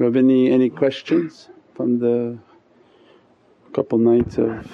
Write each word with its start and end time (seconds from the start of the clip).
We 0.00 0.06
have 0.06 0.16
any, 0.16 0.50
any 0.50 0.70
questions 0.70 1.50
from 1.74 1.98
the 1.98 2.38
couple 3.74 3.98
nights 3.98 4.38
of 4.38 4.66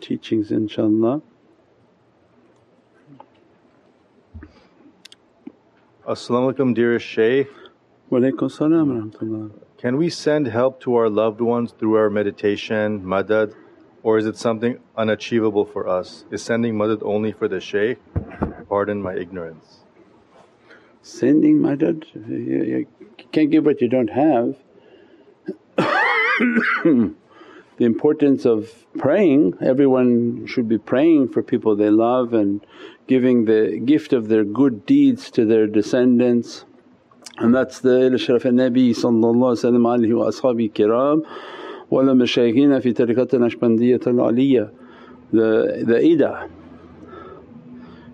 teachings 0.00 0.48
inshaAllah? 0.48 1.20
As-salamu 6.08 6.54
alaykum 6.54 6.74
dearest 6.74 7.04
Shaykh. 7.04 7.50
Walaykum 8.10 8.50
salam 8.50 8.88
rahmatullah. 8.88 9.50
Can 9.76 9.98
we 9.98 10.08
send 10.08 10.46
help 10.46 10.80
to 10.80 10.94
our 10.94 11.10
loved 11.10 11.42
ones 11.42 11.74
through 11.78 11.96
our 11.96 12.08
meditation, 12.08 13.02
madad, 13.02 13.54
or 14.02 14.16
is 14.16 14.24
it 14.24 14.38
something 14.38 14.78
unachievable 14.96 15.66
for 15.66 15.86
us? 15.86 16.24
Is 16.30 16.42
sending 16.42 16.72
madad 16.74 17.02
only 17.02 17.32
for 17.32 17.48
the 17.48 17.60
Shaykh? 17.60 17.98
Pardon 18.66 19.02
my 19.02 19.14
ignorance. 19.14 19.80
Sending 21.02 21.58
madad, 21.60 22.04
you, 22.28 22.62
you 22.64 22.86
can't 23.32 23.50
give 23.50 23.64
what 23.64 23.80
you 23.80 23.88
don't 23.88 24.10
have. 24.10 24.56
the 26.84 27.14
importance 27.78 28.44
of 28.44 28.70
praying, 28.98 29.54
everyone 29.62 30.46
should 30.46 30.68
be 30.68 30.76
praying 30.76 31.28
for 31.28 31.42
people 31.42 31.74
they 31.74 31.88
love 31.88 32.34
and 32.34 32.60
giving 33.06 33.46
the 33.46 33.80
gift 33.82 34.12
of 34.12 34.28
their 34.28 34.44
good 34.44 34.84
deeds 34.84 35.30
to 35.30 35.46
their 35.46 35.66
descendants. 35.66 36.66
And 37.38 37.54
that's 37.54 37.80
the 37.80 38.06
ila 38.06 38.18
sharaf 38.18 38.44
al-Nabi 38.44 38.94
alayhi 38.94 40.16
wa 40.16 40.26
ashabi 40.26 40.70
kiram 40.70 41.24
wala 41.88 42.12
mashayikhina 42.12 42.82
fi 42.82 42.92
tariqat 42.92 43.32
al-Naqshbandiyyah 43.32 44.06
al-Aliyah. 44.06 44.70
The, 45.32 45.84
the 45.86 45.98
ida 46.04 46.50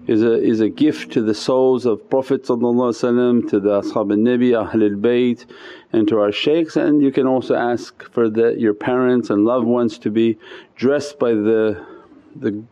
is 0.06 0.22
a, 0.22 0.40
is 0.40 0.60
a 0.60 0.68
gift 0.68 1.12
to 1.12 1.22
the 1.22 1.34
souls 1.34 1.84
of 1.84 2.08
Prophet 2.08 2.44
to 2.44 2.56
the 2.56 2.62
Ashab 2.62 4.10
al-Nabi, 4.10 4.52
Ahlul 4.52 5.00
Bayt 5.00 5.46
and 5.92 6.06
to 6.08 6.20
our 6.20 6.30
shaykhs. 6.30 6.76
And 6.76 7.02
you 7.02 7.10
can 7.10 7.26
also 7.26 7.54
ask 7.54 8.08
for 8.12 8.30
the, 8.30 8.54
your 8.58 8.74
parents 8.74 9.30
and 9.30 9.44
loved 9.44 9.66
ones 9.66 9.98
to 9.98 10.10
be 10.10 10.38
dressed 10.76 11.18
by 11.18 11.32
the, 11.32 11.84
the 12.36 12.62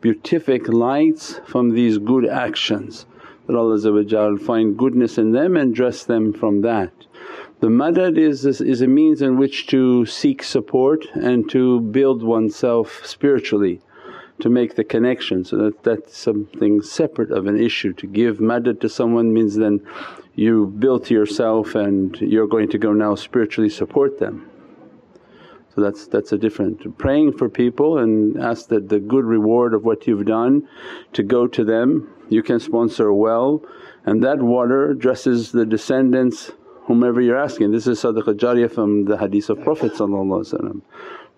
beatific 0.00 0.68
lights 0.68 1.40
from 1.46 1.70
these 1.70 1.98
good 1.98 2.26
actions. 2.26 3.06
That 3.46 3.56
Allah 3.56 4.38
find 4.38 4.78
goodness 4.78 5.18
in 5.18 5.32
them 5.32 5.56
and 5.56 5.74
dress 5.74 6.04
them 6.04 6.32
from 6.32 6.62
that. 6.62 6.92
The 7.60 7.68
madad 7.68 8.16
is, 8.18 8.44
is 8.44 8.80
a 8.80 8.86
means 8.86 9.20
in 9.20 9.36
which 9.36 9.66
to 9.68 10.06
seek 10.06 10.42
support 10.42 11.04
and 11.14 11.48
to 11.50 11.80
build 11.80 12.22
oneself 12.22 13.04
spiritually 13.04 13.80
to 14.42 14.50
make 14.50 14.74
the 14.74 14.84
connection. 14.84 15.44
So 15.44 15.56
that, 15.56 15.82
that's 15.82 16.16
something 16.16 16.82
separate 16.82 17.30
of 17.30 17.46
an 17.46 17.58
issue. 17.58 17.92
To 17.94 18.06
give 18.06 18.38
madad 18.38 18.80
to 18.80 18.88
someone 18.88 19.32
means 19.32 19.56
then 19.56 19.86
you 20.34 20.66
built 20.66 21.10
yourself 21.10 21.74
and 21.74 22.16
you're 22.20 22.48
going 22.48 22.68
to 22.70 22.78
go 22.78 22.92
now 22.92 23.14
spiritually 23.14 23.70
support 23.70 24.18
them. 24.18 24.48
So 25.74 25.80
that's 25.80 26.06
that's 26.06 26.32
a 26.32 26.38
different 26.38 26.98
praying 26.98 27.38
for 27.38 27.48
people 27.48 27.98
and 27.98 28.38
ask 28.38 28.68
that 28.68 28.90
the 28.90 29.00
good 29.00 29.24
reward 29.24 29.72
of 29.72 29.84
what 29.84 30.06
you've 30.06 30.26
done 30.26 30.68
to 31.14 31.22
go 31.22 31.46
to 31.46 31.64
them. 31.64 32.12
You 32.28 32.42
can 32.42 32.60
sponsor 32.60 33.10
well 33.12 33.64
and 34.04 34.22
that 34.22 34.42
water 34.42 34.92
dresses 34.92 35.52
the 35.52 35.64
descendants 35.64 36.50
whomever 36.84 37.20
you're 37.20 37.38
asking. 37.38 37.70
This 37.70 37.86
is 37.86 38.02
sadaqah 38.02 38.34
jariyah 38.34 38.72
from 38.72 39.04
the 39.04 39.16
hadith 39.16 39.48
of 39.48 39.62
Prophet 39.62 39.92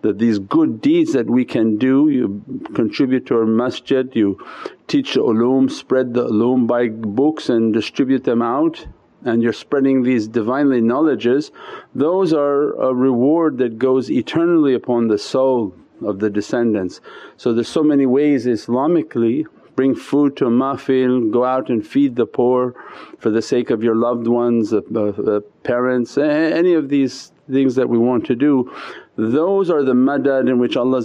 that 0.04 0.18
these 0.18 0.38
good 0.38 0.80
deeds 0.80 1.12
that 1.14 1.28
we 1.28 1.44
can 1.44 1.76
do, 1.76 2.08
you 2.08 2.42
contribute 2.74 3.26
to 3.26 3.36
our 3.38 3.46
masjid, 3.46 4.14
you 4.14 4.38
teach 4.86 5.14
the 5.14 5.20
ulum, 5.20 5.70
spread 5.70 6.14
the 6.14 6.26
ulum, 6.26 6.66
buy 6.66 6.88
books 6.88 7.48
and 7.48 7.72
distribute 7.72 8.24
them 8.24 8.42
out 8.42 8.86
and 9.24 9.42
you're 9.42 9.54
spreading 9.54 10.02
these 10.02 10.28
Divinely 10.28 10.82
knowledges, 10.82 11.50
those 11.94 12.32
are 12.32 12.74
a 12.74 12.94
reward 12.94 13.56
that 13.58 13.78
goes 13.78 14.10
eternally 14.10 14.74
upon 14.74 15.08
the 15.08 15.18
soul 15.18 15.74
of 16.02 16.18
the 16.18 16.28
descendants. 16.28 17.00
So 17.36 17.54
there's 17.54 17.68
so 17.68 17.82
many 17.82 18.04
ways 18.04 18.44
Islamically 18.46 19.46
bring 19.76 19.94
food 19.94 20.36
to 20.36 20.46
a 20.46 20.50
mahfil, 20.50 21.32
go 21.32 21.44
out 21.44 21.68
and 21.68 21.84
feed 21.84 22.16
the 22.16 22.26
poor 22.26 22.74
for 23.18 23.30
the 23.30 23.42
sake 23.42 23.70
of 23.70 23.82
your 23.82 23.96
loved 23.96 24.26
ones, 24.26 24.72
uh, 24.72 24.80
uh, 24.94 25.40
parents, 25.62 26.16
any 26.18 26.74
of 26.74 26.88
these 26.88 27.32
things 27.50 27.74
that 27.74 27.88
we 27.88 27.98
want 27.98 28.24
to 28.26 28.36
do. 28.36 28.70
Those 29.16 29.70
are 29.70 29.84
the 29.84 29.92
madad 29.92 30.48
in 30.48 30.58
which 30.58 30.76
Allah 30.76 31.00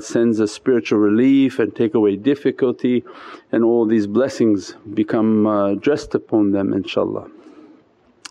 sends 0.00 0.38
a 0.38 0.46
spiritual 0.46 1.00
relief 1.00 1.58
and 1.58 1.74
take 1.74 1.94
away 1.94 2.14
difficulty 2.14 3.02
and 3.50 3.64
all 3.64 3.84
these 3.84 4.06
blessings 4.06 4.74
become 4.94 5.46
uh, 5.46 5.74
dressed 5.74 6.14
upon 6.14 6.52
them 6.52 6.72
inshaAllah. 6.72 7.28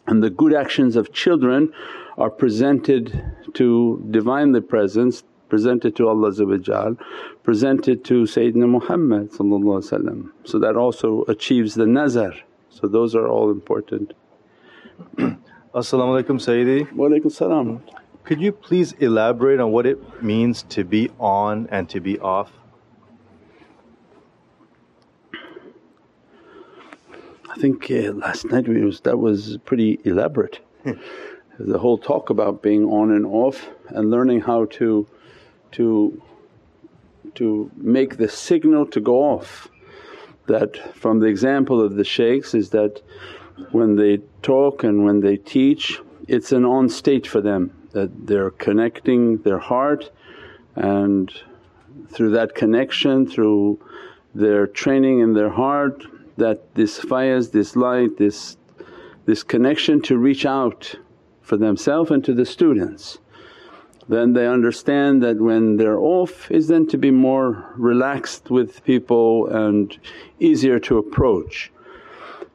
And 0.07 0.23
the 0.23 0.29
good 0.29 0.53
actions 0.53 0.95
of 0.95 1.11
children 1.11 1.73
are 2.17 2.29
presented 2.29 3.21
to 3.55 4.01
Divinely 4.09 4.61
Presence, 4.61 5.23
presented 5.49 5.97
to 5.97 6.07
Allah 6.07 6.31
presented 7.43 8.05
to 8.05 8.23
Sayyidina 8.23 8.69
Muhammad 8.69 9.33
so 9.33 10.59
that 10.59 10.75
also 10.77 11.23
achieves 11.27 11.75
the 11.75 11.85
nazar. 11.85 12.33
So 12.69 12.87
those 12.87 13.13
are 13.13 13.27
all 13.27 13.51
important. 13.51 14.13
As-salamu 15.17 16.23
alaykum 16.23 16.39
Sayyidi. 16.39 16.91
Wa 16.93 17.09
alaykum 17.09 17.31
salam. 17.31 17.83
Could 18.27 18.41
you 18.41 18.51
please 18.51 18.91
elaborate 18.99 19.61
on 19.61 19.71
what 19.71 19.85
it 19.85 20.21
means 20.21 20.63
to 20.63 20.83
be 20.83 21.09
on 21.17 21.65
and 21.71 21.87
to 21.87 22.01
be 22.01 22.19
off? 22.19 22.51
I 27.49 27.55
think 27.57 27.89
uh, 27.89 28.11
last 28.11 28.43
night 28.43 28.67
was 28.67 28.99
that 29.01 29.17
was 29.17 29.57
pretty 29.63 30.01
elaborate. 30.03 30.59
the 31.57 31.79
whole 31.79 31.97
talk 31.97 32.29
about 32.29 32.61
being 32.61 32.83
on 32.83 33.11
and 33.11 33.25
off 33.25 33.69
and 33.87 34.11
learning 34.11 34.41
how 34.41 34.65
to 34.65 35.07
to 35.71 36.21
to 37.35 37.71
make 37.77 38.17
the 38.17 38.27
signal 38.27 38.85
to 38.87 38.99
go 38.99 39.23
off. 39.23 39.69
That 40.47 40.93
from 40.97 41.21
the 41.21 41.27
example 41.27 41.79
of 41.81 41.95
the 41.95 42.03
shaykhs 42.03 42.53
is 42.53 42.71
that 42.71 43.01
when 43.71 43.95
they 43.95 44.17
talk 44.41 44.83
and 44.83 45.05
when 45.05 45.21
they 45.21 45.37
teach 45.37 46.01
it's 46.27 46.51
an 46.51 46.65
on 46.65 46.89
state 46.89 47.25
for 47.25 47.39
them 47.39 47.71
that 47.91 48.27
they're 48.27 48.51
connecting 48.51 49.37
their 49.39 49.59
heart 49.59 50.11
and 50.75 51.31
through 52.09 52.31
that 52.31 52.55
connection, 52.55 53.27
through 53.27 53.79
their 54.35 54.67
training 54.67 55.19
in 55.19 55.33
their 55.33 55.49
heart 55.49 56.03
that 56.37 56.73
this 56.75 56.99
fires, 56.99 57.49
this 57.49 57.75
light, 57.75 58.17
this, 58.17 58.57
this 59.25 59.43
connection 59.43 60.01
to 60.03 60.17
reach 60.17 60.45
out 60.45 60.93
for 61.41 61.57
themselves 61.57 62.11
and 62.11 62.23
to 62.23 62.33
the 62.33 62.45
students. 62.45 63.17
Then 64.09 64.33
they 64.33 64.47
understand 64.47 65.21
that 65.23 65.37
when 65.37 65.77
they're 65.77 65.99
off 65.99 66.49
is 66.49 66.67
then 66.67 66.87
to 66.87 66.97
be 66.97 67.11
more 67.11 67.73
relaxed 67.75 68.49
with 68.49 68.83
people 68.85 69.47
and 69.47 69.97
easier 70.39 70.79
to 70.79 70.97
approach. 70.97 71.71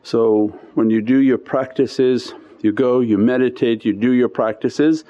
So 0.03 0.49
when 0.75 0.89
you 0.89 1.03
do 1.03 1.19
your 1.19 1.39
practices, 1.39 2.35
you 2.63 2.73
go, 2.73 3.01
you 3.01 3.19
meditate, 3.19 3.85
you 3.85 3.93
do 3.93 4.13
your 4.13 4.29
practices 4.29 5.05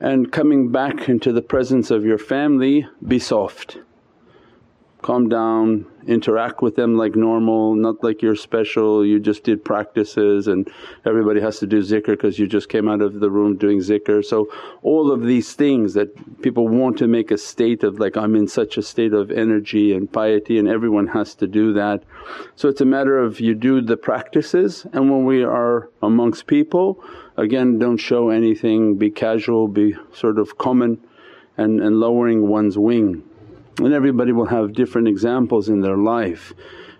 and 0.00 0.32
coming 0.32 0.70
back 0.70 1.08
into 1.08 1.32
the 1.32 1.42
presence 1.42 1.90
of 1.90 2.04
your 2.04 2.18
family 2.18 2.86
be 3.06 3.18
soft 3.18 3.78
calm 5.04 5.28
down, 5.28 5.84
interact 6.06 6.62
with 6.62 6.76
them 6.76 6.96
like 6.96 7.14
normal, 7.14 7.74
not 7.74 8.02
like 8.02 8.22
you're 8.22 8.34
special, 8.34 9.04
you 9.04 9.20
just 9.20 9.44
did 9.44 9.62
practices 9.62 10.48
and 10.48 10.66
everybody 11.04 11.42
has 11.42 11.58
to 11.58 11.66
do 11.66 11.80
zikr 11.82 12.06
because 12.06 12.38
you 12.38 12.46
just 12.46 12.70
came 12.70 12.88
out 12.88 13.02
of 13.02 13.20
the 13.20 13.30
room 13.30 13.54
doing 13.58 13.80
zikr. 13.80 14.24
So 14.24 14.48
all 14.82 15.12
of 15.12 15.22
these 15.22 15.52
things 15.52 15.92
that 15.92 16.08
people 16.40 16.68
want 16.68 16.96
to 16.98 17.06
make 17.06 17.30
a 17.30 17.36
state 17.36 17.84
of 17.84 18.00
like, 18.00 18.16
I'm 18.16 18.34
in 18.34 18.48
such 18.48 18.78
a 18.78 18.82
state 18.82 19.12
of 19.12 19.30
energy 19.30 19.92
and 19.92 20.10
piety 20.10 20.58
and 20.58 20.66
everyone 20.66 21.08
has 21.08 21.34
to 21.34 21.46
do 21.46 21.74
that. 21.74 22.02
So 22.56 22.70
it's 22.70 22.80
a 22.80 22.86
matter 22.86 23.18
of 23.18 23.40
you 23.40 23.54
do 23.54 23.82
the 23.82 23.98
practices 23.98 24.86
and 24.94 25.10
when 25.10 25.26
we 25.26 25.44
are 25.44 25.90
amongst 26.02 26.46
people 26.46 27.04
again 27.36 27.78
don't 27.78 27.98
show 27.98 28.30
anything, 28.30 28.96
be 28.96 29.10
casual, 29.10 29.68
be 29.68 29.96
sort 30.14 30.38
of 30.38 30.56
common 30.56 30.98
and, 31.58 31.82
and 31.82 32.00
lowering 32.00 32.48
one's 32.48 32.78
wing 32.78 33.22
and 33.78 33.92
everybody 33.92 34.32
will 34.32 34.46
have 34.46 34.72
different 34.72 35.08
examples 35.08 35.68
in 35.68 35.80
their 35.80 35.96
life 35.96 36.52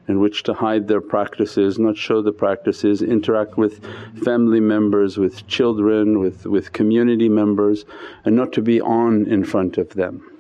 in 0.06 0.20
which 0.20 0.42
to 0.42 0.52
hide 0.52 0.86
their 0.86 1.00
practices, 1.00 1.78
not 1.78 1.96
show 1.96 2.20
the 2.20 2.32
practices, 2.32 3.00
interact 3.00 3.56
with 3.56 3.84
family 4.22 4.60
members, 4.60 5.16
with 5.16 5.46
children, 5.46 6.18
with, 6.18 6.46
with 6.46 6.72
community 6.72 7.28
members 7.28 7.84
and 8.24 8.36
not 8.36 8.52
to 8.52 8.60
be 8.60 8.80
on 8.80 9.26
in 9.26 9.44
front 9.44 9.78
of 9.78 9.90
them. 9.90 10.30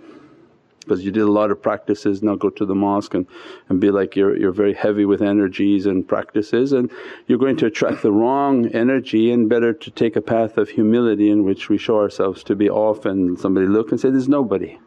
Because 0.80 1.02
you 1.02 1.10
did 1.10 1.22
a 1.22 1.32
lot 1.32 1.50
of 1.50 1.62
practices, 1.62 2.22
now 2.22 2.34
go 2.34 2.50
to 2.50 2.66
the 2.66 2.74
mosque 2.74 3.14
and, 3.14 3.26
and 3.70 3.80
be 3.80 3.90
like 3.90 4.16
you're, 4.16 4.36
you're 4.36 4.52
very 4.52 4.74
heavy 4.74 5.06
with 5.06 5.22
energies 5.22 5.86
and 5.86 6.06
practices 6.06 6.72
and 6.74 6.90
you're 7.26 7.38
going 7.38 7.56
to 7.56 7.66
attract 7.66 8.02
the 8.02 8.12
wrong 8.12 8.66
energy 8.66 9.32
and 9.32 9.48
better 9.48 9.72
to 9.72 9.90
take 9.90 10.14
a 10.14 10.20
path 10.20 10.58
of 10.58 10.68
humility 10.68 11.30
in 11.30 11.42
which 11.42 11.70
we 11.70 11.78
show 11.78 11.96
ourselves 11.96 12.44
to 12.44 12.54
be 12.54 12.68
off 12.68 13.06
and 13.06 13.38
somebody 13.38 13.66
look 13.66 13.92
and 13.92 14.00
say, 14.00 14.10
there's 14.10 14.28
nobody 14.28 14.78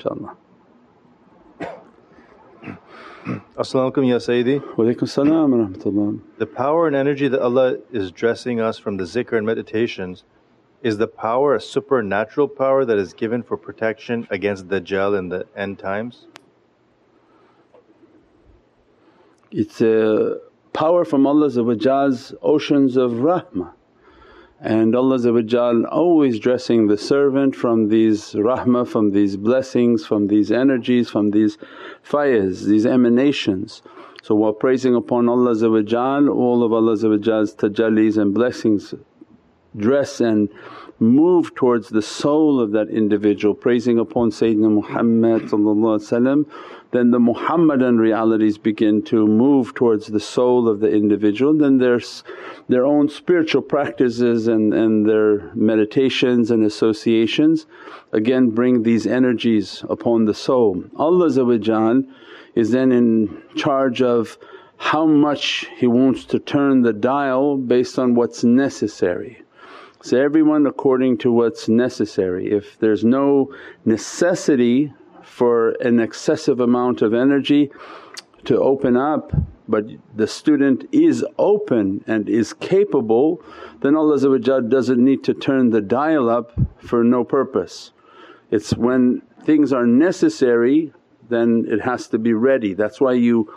inshaAllah. 0.00 0.36
Assalamu 3.56 3.92
alaikum, 3.92 4.08
Ya 4.08 4.16
Sayyidi. 4.16 4.60
Walaikum 4.76 5.08
salam 5.08 5.50
wa 5.50 5.66
rahmatullah. 5.66 6.20
The 6.38 6.46
power 6.46 6.86
and 6.86 6.96
energy 6.96 7.28
that 7.28 7.40
Allah 7.40 7.76
is 7.92 8.10
dressing 8.10 8.60
us 8.60 8.78
from 8.78 8.96
the 8.96 9.04
zikr 9.04 9.36
and 9.36 9.46
meditations, 9.46 10.24
is 10.82 10.96
the 10.96 11.06
power 11.06 11.54
a 11.54 11.60
supernatural 11.60 12.48
power 12.48 12.86
that 12.86 12.96
is 12.96 13.12
given 13.12 13.42
for 13.42 13.58
protection 13.58 14.26
against 14.30 14.68
Dajjal 14.68 15.18
in 15.18 15.28
the 15.28 15.46
end 15.54 15.78
times? 15.78 16.26
It's 19.50 19.82
a 19.82 20.38
power 20.72 21.04
from 21.04 21.26
Allah's 21.26 21.58
oceans 22.40 22.96
of 22.96 23.12
rahmah 23.12 23.72
and 24.60 24.94
Allah 24.94 25.86
always 25.86 26.38
dressing 26.38 26.86
the 26.86 26.98
servant 26.98 27.56
from 27.56 27.88
these 27.88 28.32
rahmah, 28.34 28.86
from 28.86 29.12
these 29.12 29.36
blessings, 29.36 30.04
from 30.04 30.26
these 30.26 30.52
energies, 30.52 31.08
from 31.08 31.30
these 31.30 31.56
fayaz, 32.04 32.66
these 32.66 32.84
emanations. 32.84 33.82
So 34.22 34.34
while 34.34 34.52
praising 34.52 34.94
upon 34.94 35.30
Allah 35.30 35.54
all 35.54 36.62
of 36.62 36.72
Allah's 36.74 37.02
tajallis 37.02 38.18
and 38.18 38.34
blessings 38.34 38.94
dress 39.76 40.20
and 40.20 40.48
move 41.00 41.54
towards 41.54 41.88
the 41.88 42.02
soul 42.02 42.60
of 42.60 42.72
that 42.72 42.88
individual, 42.88 43.54
praising 43.54 43.98
upon 43.98 44.30
Sayyidina 44.30 44.70
Muhammad 44.70 45.48
then 46.92 47.12
the 47.12 47.20
Muhammadan 47.20 47.98
realities 47.98 48.58
begin 48.58 49.02
to 49.02 49.26
move 49.26 49.74
towards 49.74 50.08
the 50.08 50.18
soul 50.18 50.68
of 50.68 50.80
the 50.80 50.90
individual. 50.90 51.54
Then 51.54 51.78
there's 51.78 52.24
their 52.68 52.84
own 52.84 53.08
spiritual 53.08 53.62
practices 53.62 54.48
and, 54.48 54.74
and 54.74 55.08
their 55.08 55.54
meditations 55.54 56.50
and 56.50 56.64
associations 56.64 57.66
again 58.12 58.50
bring 58.50 58.82
these 58.82 59.06
energies 59.06 59.84
upon 59.88 60.24
the 60.24 60.34
soul. 60.34 60.84
Allah 60.96 61.26
is 62.56 62.70
then 62.72 62.90
in 62.90 63.40
charge 63.54 64.02
of 64.02 64.36
how 64.76 65.06
much 65.06 65.68
He 65.76 65.86
wants 65.86 66.24
to 66.24 66.40
turn 66.40 66.82
the 66.82 66.92
dial 66.92 67.56
based 67.56 67.98
on 67.98 68.14
what's 68.14 68.42
necessary. 68.42 69.42
So 70.02 70.18
everyone 70.18 70.66
according 70.66 71.18
to 71.18 71.30
what's 71.30 71.68
necessary. 71.68 72.50
If 72.50 72.78
there's 72.78 73.04
no 73.04 73.54
necessity 73.84 74.94
for 75.22 75.72
an 75.72 76.00
excessive 76.00 76.58
amount 76.58 77.02
of 77.02 77.12
energy 77.12 77.70
to 78.44 78.58
open 78.58 78.96
up 78.96 79.32
but 79.68 79.84
the 80.16 80.26
student 80.26 80.88
is 80.90 81.24
open 81.38 82.02
and 82.06 82.30
is 82.30 82.54
capable 82.54 83.42
then 83.82 83.94
Allah 83.94 84.38
doesn't 84.38 85.04
need 85.04 85.22
to 85.24 85.34
turn 85.34 85.68
the 85.68 85.82
dial 85.82 86.30
up 86.30 86.58
for 86.78 87.04
no 87.04 87.22
purpose. 87.22 87.92
It's 88.50 88.74
when 88.74 89.20
things 89.44 89.70
are 89.70 89.86
necessary 89.86 90.94
then 91.28 91.66
it 91.68 91.82
has 91.82 92.08
to 92.08 92.18
be 92.18 92.32
ready. 92.32 92.72
That's 92.72 93.02
why 93.02 93.12
you 93.12 93.52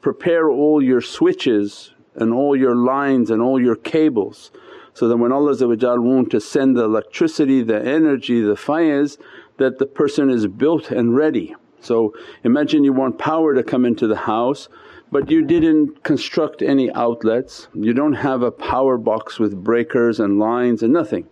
prepare 0.00 0.50
all 0.50 0.82
your 0.82 1.00
switches 1.00 1.92
and 2.16 2.32
all 2.32 2.56
your 2.56 2.74
lines 2.74 3.30
and 3.30 3.40
all 3.40 3.62
your 3.62 3.76
cables 3.76 4.50
so 4.94 5.08
that 5.08 5.16
when 5.16 5.32
Allah 5.32 5.54
want 6.00 6.30
to 6.30 6.40
send 6.40 6.76
the 6.76 6.84
electricity, 6.84 7.62
the 7.62 7.84
energy, 7.84 8.40
the 8.40 8.56
fires 8.56 9.18
that 9.58 9.78
the 9.78 9.86
person 9.86 10.30
is 10.30 10.46
built 10.46 10.90
and 10.90 11.14
ready. 11.14 11.54
So 11.80 12.14
imagine 12.42 12.84
you 12.84 12.92
want 12.92 13.18
power 13.18 13.54
to 13.54 13.62
come 13.62 13.84
into 13.84 14.06
the 14.06 14.16
house 14.16 14.68
but 15.12 15.30
you 15.30 15.44
didn't 15.44 16.02
construct 16.02 16.60
any 16.60 16.90
outlets, 16.92 17.68
you 17.72 17.92
don't 17.92 18.14
have 18.14 18.42
a 18.42 18.50
power 18.50 18.98
box 18.98 19.38
with 19.38 19.62
breakers 19.62 20.18
and 20.18 20.40
lines 20.40 20.82
and 20.82 20.92
nothing 20.92 21.28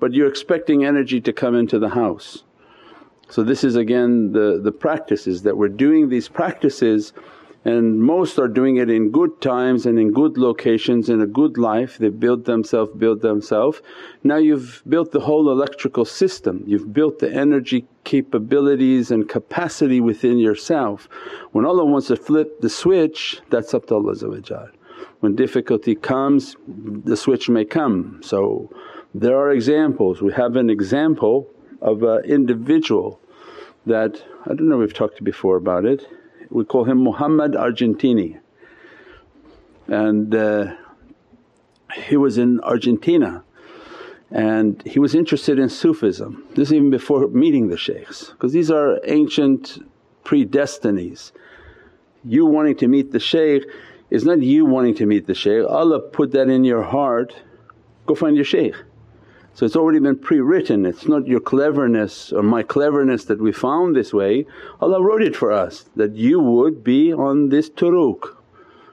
but 0.00 0.12
you're 0.12 0.28
expecting 0.28 0.84
energy 0.84 1.20
to 1.20 1.32
come 1.32 1.54
into 1.54 1.78
the 1.78 1.90
house. 1.90 2.44
So 3.28 3.42
this 3.42 3.64
is 3.64 3.76
again 3.76 4.32
the, 4.32 4.60
the 4.62 4.72
practices 4.72 5.42
that 5.42 5.56
we're 5.56 5.68
doing 5.68 6.08
these 6.08 6.28
practices 6.28 7.12
and 7.64 8.00
most 8.00 8.38
are 8.38 8.48
doing 8.48 8.76
it 8.76 8.88
in 8.88 9.10
good 9.10 9.40
times 9.40 9.84
and 9.84 9.98
in 9.98 10.12
good 10.12 10.38
locations 10.38 11.08
in 11.08 11.20
a 11.20 11.26
good 11.26 11.58
life. 11.58 11.98
They 11.98 12.08
build 12.08 12.44
themselves 12.44 12.92
build 12.96 13.20
themselves. 13.20 13.82
Now 14.22 14.36
you've 14.36 14.82
built 14.88 15.12
the 15.12 15.20
whole 15.20 15.50
electrical 15.50 16.04
system. 16.04 16.62
You've 16.66 16.92
built 16.92 17.18
the 17.18 17.32
energy 17.32 17.86
capabilities 18.04 19.10
and 19.10 19.28
capacity 19.28 20.00
within 20.00 20.38
yourself. 20.38 21.08
When 21.52 21.64
allah 21.64 21.84
wants 21.84 22.08
to 22.08 22.16
flip 22.16 22.60
the 22.60 22.70
switch 22.70 23.40
that's 23.50 23.74
up 23.74 23.86
to 23.86 23.96
allah 23.96 24.70
when 25.20 25.34
difficulty 25.34 25.94
comes 25.94 26.56
the 26.66 27.16
switch 27.16 27.48
may 27.48 27.64
come. 27.64 28.20
So 28.22 28.70
there 29.14 29.36
are 29.36 29.50
examples. 29.50 30.22
We 30.22 30.32
have 30.32 30.54
an 30.56 30.70
example 30.70 31.48
of 31.80 32.02
an 32.02 32.24
individual 32.24 33.20
that 33.86 34.22
i 34.44 34.48
don't 34.48 34.68
know 34.68 34.76
we've 34.76 34.92
talked 34.92 35.22
before 35.22 35.56
about 35.56 35.84
it 35.84 36.06
we 36.50 36.64
call 36.64 36.84
him 36.84 36.98
Muhammad 36.98 37.52
Argentini 37.52 38.38
and 39.86 40.34
uh, 40.34 40.74
he 41.94 42.16
was 42.16 42.38
in 42.38 42.60
Argentina 42.60 43.42
and 44.30 44.82
he 44.84 44.98
was 44.98 45.14
interested 45.14 45.58
in 45.58 45.70
Sufism. 45.70 46.44
This 46.50 46.68
is 46.68 46.74
even 46.74 46.90
before 46.90 47.28
meeting 47.28 47.68
the 47.68 47.78
shaykhs 47.78 48.30
because 48.30 48.52
these 48.52 48.70
are 48.70 49.00
ancient 49.04 49.78
predestinies. 50.24 51.32
You 52.24 52.44
wanting 52.44 52.76
to 52.76 52.88
meet 52.88 53.12
the 53.12 53.20
shaykh 53.20 53.64
is 54.10 54.24
not 54.24 54.42
you 54.42 54.64
wanting 54.64 54.94
to 54.96 55.06
meet 55.06 55.26
the 55.26 55.34
shaykh, 55.34 55.64
Allah 55.66 56.00
put 56.00 56.32
that 56.32 56.48
in 56.48 56.64
your 56.64 56.82
heart, 56.82 57.34
go 58.06 58.14
find 58.14 58.36
your 58.36 58.44
shaykh. 58.44 58.74
So 59.58 59.66
it's 59.66 59.74
already 59.74 59.98
been 59.98 60.16
pre-written, 60.16 60.86
it's 60.86 61.08
not 61.08 61.26
your 61.26 61.40
cleverness 61.40 62.32
or 62.32 62.44
my 62.44 62.62
cleverness 62.62 63.24
that 63.24 63.40
we 63.40 63.50
found 63.50 63.96
this 63.96 64.14
way, 64.14 64.46
Allah 64.80 65.02
wrote 65.02 65.20
it 65.20 65.34
for 65.34 65.50
us 65.50 65.86
that 65.96 66.14
you 66.14 66.38
would 66.38 66.84
be 66.84 67.12
on 67.12 67.48
this 67.48 67.68
turuq. 67.68 68.36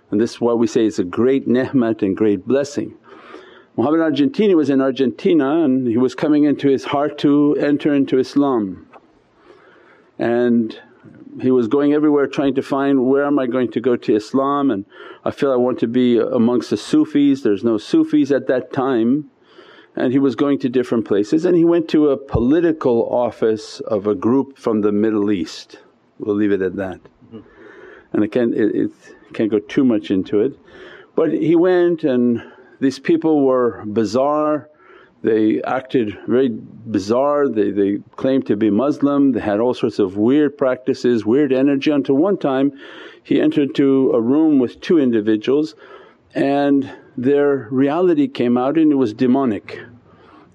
And 0.10 0.20
this 0.20 0.32
is 0.32 0.42
why 0.42 0.54
we 0.54 0.66
say 0.66 0.88
it's 0.88 0.98
a 0.98 1.04
great 1.04 1.48
ni'mat 1.48 2.02
and 2.02 2.18
great 2.18 2.48
blessing. 2.48 2.96
Muhammad 3.78 4.00
Argentini 4.00 4.56
was 4.56 4.72
in 4.72 4.82
Argentina 4.82 5.64
and 5.64 5.86
he 5.86 5.98
was 5.98 6.16
coming 6.16 6.46
into 6.46 6.68
his 6.68 6.86
heart 6.86 7.20
to 7.20 7.56
enter 7.60 7.94
into 7.94 8.18
Islam. 8.18 8.88
And 10.18 10.82
he 11.42 11.52
was 11.52 11.68
going 11.68 11.94
everywhere 11.94 12.26
trying 12.26 12.56
to 12.56 12.64
find 12.64 13.06
where 13.06 13.26
am 13.26 13.38
I 13.38 13.46
going 13.46 13.70
to 13.74 13.80
go 13.80 13.96
to 13.98 14.16
Islam 14.16 14.72
and 14.72 14.86
I 15.24 15.30
feel 15.30 15.52
I 15.52 15.58
want 15.58 15.78
to 15.82 15.88
be 15.88 16.18
amongst 16.18 16.72
the 16.72 16.78
Sufis, 16.78 17.44
there's 17.44 17.64
no 17.64 17.78
Sufis 17.78 18.32
at 18.32 18.48
that 18.48 18.74
time 18.74 19.30
and 19.96 20.12
he 20.12 20.20
was 20.20 20.36
going 20.36 20.60
to 20.60 20.70
different 20.70 21.06
places 21.06 21.46
and 21.46 21.56
he 21.56 21.64
went 21.64 21.88
to 21.90 22.10
a 22.10 22.18
political 22.18 23.08
office 23.10 23.80
of 23.82 24.08
a 24.08 24.16
group 24.16 24.58
from 24.58 24.82
the 24.82 24.92
Middle 24.92 25.32
East, 25.32 25.80
we'll 26.20 26.36
leave 26.36 26.52
it 26.52 26.62
at 26.62 26.76
that. 26.76 27.00
And 28.14 28.24
I 28.24 28.28
can't, 28.28 28.54
it, 28.54 28.76
it 28.76 28.92
can't 29.34 29.52
go 29.52 29.60
too 29.60 29.84
much 29.84 30.12
into 30.12 30.40
it. 30.40 30.58
But 31.16 31.34
he 31.34 31.56
went 31.56 32.04
and 32.04 32.44
these 32.80 33.00
people 33.00 33.46
were 33.46 33.84
bizarre, 33.86 34.70
they 35.24 35.62
acted 35.64 36.18
very 36.28 36.50
bizarre, 36.50 37.50
they, 37.50 37.72
they 37.72 37.98
claimed 38.16 38.46
to 38.48 38.56
be 38.56 38.70
Muslim, 38.70 39.32
they 39.32 39.40
had 39.40 39.60
all 39.60 39.74
sorts 39.74 39.98
of 39.98 40.18
weird 40.18 40.58
practices, 40.58 41.26
weird 41.26 41.52
energy 41.52 41.90
until 41.90 42.16
one 42.16 42.38
time 42.38 42.72
he 43.24 43.42
entered 43.42 43.74
to 43.76 44.12
a 44.12 44.22
room 44.22 44.60
with 44.60 44.80
two 44.82 45.00
individuals 45.00 45.74
and 46.36 46.94
their 47.18 47.68
reality 47.72 48.28
came 48.28 48.58
out 48.58 48.78
and 48.78 48.92
it 48.92 48.96
was 48.96 49.14
demonic. 49.14 49.80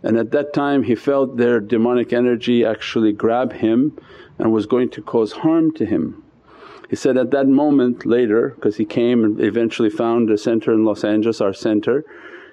And 0.02 0.16
at 0.16 0.30
that 0.32 0.52
time 0.52 0.82
he 0.82 0.94
felt 0.94 1.36
their 1.36 1.60
demonic 1.60 2.12
energy 2.12 2.64
actually 2.64 3.12
grab 3.12 3.52
him 3.52 3.98
and 4.38 4.52
was 4.52 4.66
going 4.66 4.90
to 4.90 5.02
cause 5.02 5.32
harm 5.32 5.72
to 5.74 5.84
him. 5.84 6.22
He 6.88 6.96
said 6.96 7.16
at 7.16 7.30
that 7.30 7.46
moment 7.46 8.04
later 8.04 8.50
because 8.56 8.76
he 8.76 8.84
came 8.84 9.24
and 9.24 9.40
eventually 9.40 9.90
found 9.90 10.30
a 10.30 10.38
center 10.38 10.72
in 10.72 10.84
Los 10.84 11.04
Angeles, 11.04 11.40
our 11.40 11.52
center 11.52 12.04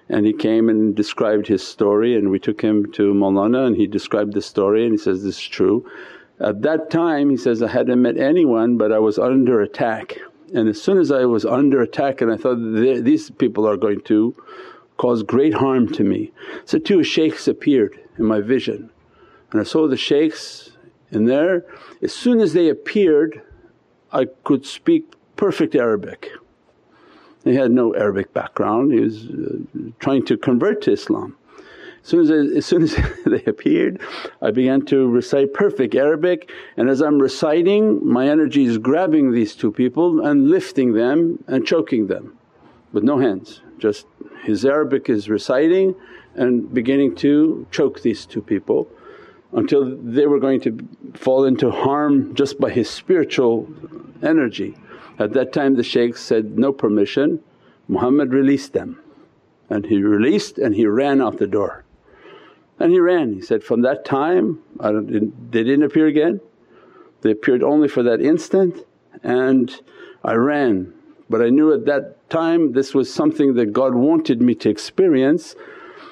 and 0.09 0.25
he 0.25 0.33
came 0.33 0.69
and 0.69 0.95
described 0.95 1.47
his 1.47 1.65
story 1.65 2.15
and 2.15 2.29
we 2.29 2.39
took 2.39 2.61
him 2.61 2.89
to 2.93 3.13
Maulana 3.13 3.67
and 3.67 3.75
he 3.75 3.87
described 3.87 4.33
the 4.33 4.41
story 4.41 4.83
and 4.83 4.93
he 4.93 4.97
says, 4.97 5.23
this 5.23 5.37
is 5.37 5.47
true. 5.47 5.89
At 6.39 6.61
that 6.61 6.89
time 6.89 7.29
he 7.29 7.37
says, 7.37 7.61
I 7.61 7.67
hadn't 7.67 8.01
met 8.01 8.17
anyone 8.17 8.77
but 8.77 8.91
I 8.91 8.99
was 8.99 9.17
under 9.17 9.61
attack 9.61 10.17
and 10.53 10.69
as 10.69 10.81
soon 10.81 10.97
as 10.97 11.11
I 11.11 11.25
was 11.25 11.45
under 11.45 11.81
attack 11.81 12.21
and 12.21 12.31
I 12.31 12.37
thought 12.37 12.55
these 12.55 13.29
people 13.31 13.67
are 13.67 13.77
going 13.77 14.01
to 14.01 14.35
cause 14.97 15.23
great 15.23 15.53
harm 15.53 15.91
to 15.93 16.03
me. 16.03 16.31
So 16.65 16.79
two 16.79 17.03
shaykhs 17.03 17.47
appeared 17.47 17.99
in 18.17 18.25
my 18.25 18.41
vision 18.41 18.89
and 19.51 19.61
I 19.61 19.63
saw 19.63 19.87
the 19.87 19.97
shaykhs 19.97 20.71
in 21.11 21.25
there. 21.25 21.65
As 22.01 22.13
soon 22.13 22.39
as 22.39 22.53
they 22.53 22.69
appeared 22.69 23.41
I 24.11 24.25
could 24.43 24.65
speak 24.65 25.13
perfect 25.35 25.75
Arabic. 25.75 26.29
He 27.43 27.55
had 27.55 27.71
no 27.71 27.93
Arabic 27.95 28.33
background, 28.33 28.91
he 28.91 28.99
was 28.99 29.27
uh, 29.27 29.91
trying 29.99 30.25
to 30.25 30.37
convert 30.37 30.81
to 30.83 30.91
Islam. 30.91 31.36
As 32.07 32.11
soon 32.11 32.21
as, 32.21 32.29
as 32.55 32.65
soon 32.65 32.83
as 32.83 32.95
they 33.25 33.43
appeared 33.43 33.99
I 34.41 34.51
began 34.51 34.85
to 34.85 35.09
recite 35.09 35.53
perfect 35.53 35.93
Arabic 35.93 36.49
and 36.77 36.89
as 36.89 37.01
I'm 37.01 37.19
reciting 37.19 37.99
my 38.01 38.29
energy 38.29 38.63
is 38.63 38.77
grabbing 38.77 39.33
these 39.33 39.53
two 39.55 39.73
people 39.73 40.25
and 40.25 40.49
lifting 40.49 40.93
them 40.93 41.43
and 41.47 41.67
choking 41.67 42.07
them 42.07 42.37
with 42.93 43.03
no 43.03 43.19
hands. 43.19 43.61
Just 43.77 44.05
his 44.45 44.65
Arabic 44.65 45.09
is 45.09 45.27
reciting 45.29 45.95
and 46.35 46.73
beginning 46.73 47.13
to 47.15 47.67
choke 47.71 48.01
these 48.03 48.25
two 48.25 48.41
people 48.41 48.87
until 49.51 49.93
they 49.97 50.27
were 50.27 50.39
going 50.39 50.61
to 50.61 50.87
fall 51.13 51.43
into 51.43 51.69
harm 51.69 52.33
just 52.35 52.57
by 52.57 52.69
his 52.69 52.89
spiritual 52.89 53.67
energy. 54.23 54.77
At 55.19 55.33
that 55.33 55.51
time 55.51 55.75
the 55.75 55.83
shaykh 55.83 56.15
said, 56.15 56.57
no 56.57 56.71
permission, 56.71 57.43
Muhammad 57.89 58.31
released 58.31 58.71
them. 58.71 58.97
And 59.69 59.87
he 59.87 60.01
released 60.01 60.57
and 60.57 60.73
he 60.73 60.85
ran 60.85 61.21
out 61.21 61.37
the 61.37 61.47
door. 61.47 61.83
And 62.79 62.91
he 62.91 62.99
ran, 62.99 63.33
he 63.33 63.41
said, 63.41 63.63
from 63.63 63.81
that 63.81 64.05
time 64.05 64.59
they 64.79 65.63
didn't 65.63 65.83
appear 65.83 66.07
again, 66.07 66.41
they 67.21 67.31
appeared 67.31 67.63
only 67.63 67.87
for 67.87 68.03
that 68.03 68.21
instant 68.21 68.85
and 69.23 69.73
I 70.23 70.33
ran. 70.33 70.93
But 71.29 71.41
I 71.41 71.49
knew 71.49 71.73
at 71.73 71.85
that 71.85 72.29
time 72.29 72.73
this 72.73 72.93
was 72.93 73.13
something 73.13 73.55
that 73.55 73.73
God 73.73 73.95
wanted 73.95 74.41
me 74.41 74.53
to 74.55 74.69
experience 74.69 75.55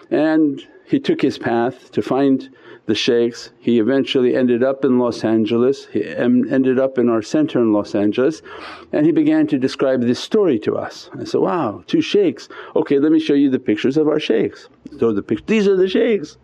and 0.10 0.62
he 0.86 1.00
took 1.00 1.22
his 1.22 1.38
path 1.38 1.92
to 1.92 2.02
find 2.02 2.50
the 2.86 2.96
shaykhs. 2.96 3.52
He 3.60 3.80
eventually 3.80 4.36
ended 4.36 4.64
up 4.64 4.86
in 4.86 5.00
Los 5.00 5.24
Angeles, 5.24 5.88
he 5.88 6.06
ended 6.06 6.80
up 6.80 6.98
in 6.98 7.10
our 7.10 7.22
center 7.22 7.60
in 7.60 7.74
Los 7.74 7.96
Angeles 7.96 8.42
and 8.92 9.06
he 9.06 9.12
began 9.12 9.48
to 9.48 9.58
describe 9.60 10.02
this 10.02 10.20
story 10.20 10.60
to 10.60 10.76
us. 10.76 11.10
I 11.20 11.24
said, 11.26 11.42
wow 11.42 11.84
two 11.86 12.02
shaykhs, 12.02 12.50
okay 12.76 12.98
let 12.98 13.12
me 13.12 13.20
show 13.20 13.34
you 13.36 13.50
the 13.52 13.60
pictures 13.60 13.98
of 13.98 14.08
our 14.08 14.20
shaykhs. 14.20 14.68
So 15.00 15.14
the 15.14 15.22
pictures, 15.22 15.48
these 15.48 15.68
are 15.68 15.76
the 15.76 15.88
shaykhs, 15.88 16.38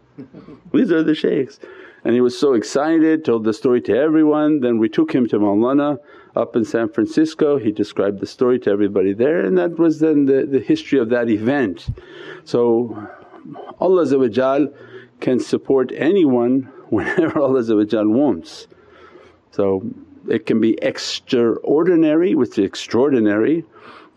these 0.74 0.92
are 0.92 1.04
the 1.04 1.16
shaykhs. 1.16 1.60
And 2.04 2.16
he 2.16 2.22
was 2.22 2.38
so 2.38 2.54
excited, 2.54 3.25
told 3.25 3.44
the 3.44 3.54
story 3.54 3.82
to 3.82 3.96
everyone. 3.96 4.62
Then 4.62 4.80
we 4.80 4.90
took 4.90 5.13
him 5.13 5.28
to 5.30 5.40
Mawlana 5.40 6.00
up 6.36 6.56
in 6.56 6.63
San 6.63 6.90
Francisco, 6.90 7.58
he 7.58 7.72
described 7.72 8.20
the 8.20 8.25
story 8.25 8.60
to 8.60 8.70
everybody 8.70 9.13
there 9.13 9.42
and 9.42 9.58
that 9.58 9.78
was 9.78 10.00
then 10.00 10.25
the, 10.25 10.46
the 10.46 10.60
history 10.60 11.00
of 11.00 11.10
that 11.10 11.30
event. 11.30 11.90
So 12.46 13.10
Allah 13.80 14.70
can 15.20 15.40
support 15.40 15.92
anyone 15.96 16.72
whenever 16.90 17.40
Allah 17.40 17.63
wants. 18.08 18.68
So 19.51 19.84
it 20.30 20.46
can 20.46 20.62
be 20.62 20.78
extraordinary 20.82 22.36
which 22.36 22.58
is 22.58 22.66
extraordinary 22.66 23.66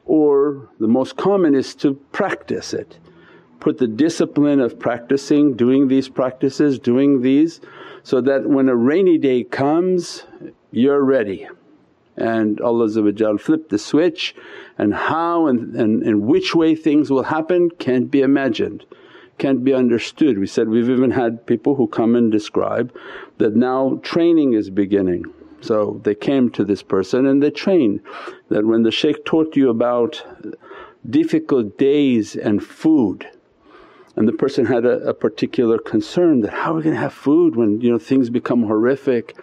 or 0.06 0.68
the 0.78 0.88
most 0.88 1.16
common 1.16 1.54
is 1.54 1.74
to 1.76 1.94
practice 2.12 2.74
it. 2.74 2.98
Put 3.64 3.78
the 3.78 3.88
discipline 3.88 4.60
of 4.60 4.78
practicing, 4.78 5.54
doing 5.54 5.88
these 5.88 6.10
practices, 6.10 6.78
doing 6.78 7.22
these 7.22 7.62
so 8.02 8.20
that 8.20 8.46
when 8.46 8.68
a 8.68 8.76
rainy 8.76 9.16
day 9.16 9.42
comes 9.42 10.24
you're 10.70 11.02
ready 11.02 11.48
and 12.14 12.60
Allah 12.60 12.88
flip 13.38 13.70
the 13.70 13.78
switch 13.78 14.36
and 14.76 14.92
how 14.92 15.46
and, 15.46 15.74
and 15.74 16.02
in 16.02 16.26
which 16.26 16.54
way 16.54 16.74
things 16.74 17.10
will 17.10 17.22
happen 17.22 17.70
can't 17.70 18.10
be 18.10 18.20
imagined 18.20 18.84
can't 19.38 19.64
be 19.64 19.74
understood. 19.74 20.38
We 20.38 20.46
said 20.46 20.68
we've 20.68 20.90
even 20.90 21.10
had 21.10 21.46
people 21.46 21.74
who 21.74 21.88
come 21.88 22.14
and 22.14 22.30
describe 22.30 22.94
that 23.38 23.56
now 23.56 23.98
training 24.02 24.52
is 24.52 24.70
beginning. 24.70 25.24
So 25.60 26.00
they 26.04 26.14
came 26.14 26.50
to 26.50 26.64
this 26.64 26.82
person 26.82 27.26
and 27.26 27.42
they 27.42 27.50
trained 27.50 28.00
that 28.50 28.66
when 28.66 28.82
the 28.82 28.92
shaykh 28.92 29.24
taught 29.24 29.56
you 29.56 29.70
about 29.70 30.22
difficult 31.08 31.78
days 31.78 32.36
and 32.36 32.62
food 32.62 33.26
and 34.16 34.28
the 34.28 34.32
person 34.32 34.66
had 34.66 34.84
a, 34.84 34.98
a 35.08 35.14
particular 35.14 35.78
concern 35.78 36.40
that, 36.40 36.52
how 36.52 36.72
are 36.72 36.76
we 36.76 36.82
going 36.82 36.94
to 36.94 37.00
have 37.00 37.12
food 37.12 37.56
when 37.56 37.80
you 37.80 37.90
know 37.90 37.98
things 37.98 38.30
become 38.30 38.64
horrific? 38.64 39.36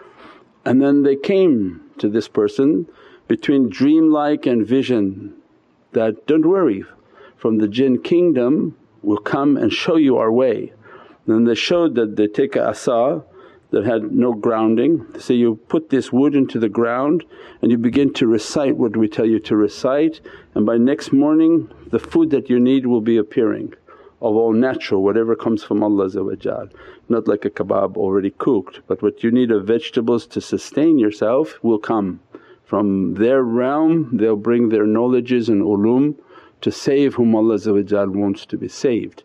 And 0.66 0.82
then 0.82 1.04
they 1.04 1.16
came 1.16 1.82
to 1.98 2.08
this 2.08 2.28
person 2.28 2.88
between 3.28 3.70
dream-like 3.70 4.46
and 4.46 4.66
vision 4.66 5.34
that, 5.94 6.26
don't 6.28 6.48
worry 6.48 6.84
from 7.36 7.58
the 7.58 7.68
jinn 7.68 8.02
kingdom 8.02 8.78
will 9.02 9.18
come 9.18 9.58
and 9.58 9.74
show 9.74 9.96
you 9.96 10.18
our 10.18 10.32
way. 10.32 10.72
Then 11.26 11.46
they 11.46 11.56
showed 11.56 11.96
that 11.96 12.16
they 12.16 12.28
take 12.28 12.56
a 12.56 12.70
asa 12.70 13.24
that 13.72 13.86
had 13.86 14.12
no 14.12 14.34
grounding, 14.34 15.06
so 15.18 15.34
you 15.34 15.56
put 15.68 15.90
this 15.90 16.12
wood 16.12 16.36
into 16.36 16.60
the 16.60 16.70
ground 16.70 17.24
and 17.62 17.72
you 17.72 17.78
begin 17.78 18.14
to 18.14 18.28
recite 18.28 18.76
what 18.76 18.98
we 18.98 19.08
tell 19.08 19.26
you 19.26 19.40
to 19.40 19.56
recite. 19.56 20.20
And 20.56 20.66
by 20.66 20.78
next 20.78 21.14
morning 21.14 21.72
the 21.88 22.00
food 22.00 22.32
that 22.32 22.50
you 22.50 22.60
need 22.60 22.86
will 22.86 23.02
be 23.02 23.18
appearing 23.18 23.74
of 24.22 24.36
all 24.36 24.54
natural 24.54 25.02
whatever 25.02 25.36
comes 25.36 25.64
from 25.64 25.84
Allah 25.84 26.10
not 27.10 27.28
like 27.28 27.44
a 27.46 27.50
kebab 27.50 27.98
already 27.98 28.30
cooked 28.32 28.82
but 28.88 29.02
what 29.02 29.24
you 29.24 29.32
need 29.32 29.52
of 29.52 29.66
vegetables 29.66 30.28
to 30.28 30.40
sustain 30.42 31.00
yourself 31.00 31.58
will 31.64 31.80
come. 31.80 32.20
From 32.64 33.16
their 33.16 33.44
realm 33.44 34.10
they'll 34.18 34.36
bring 34.36 34.70
their 34.70 34.86
knowledges 34.86 35.50
and 35.50 35.62
ulum 35.62 36.16
to 36.62 36.72
save 36.72 37.16
whom 37.16 37.36
Allah 37.36 37.58
wants 38.12 38.46
to 38.46 38.58
be 38.58 38.68
saved. 38.68 39.24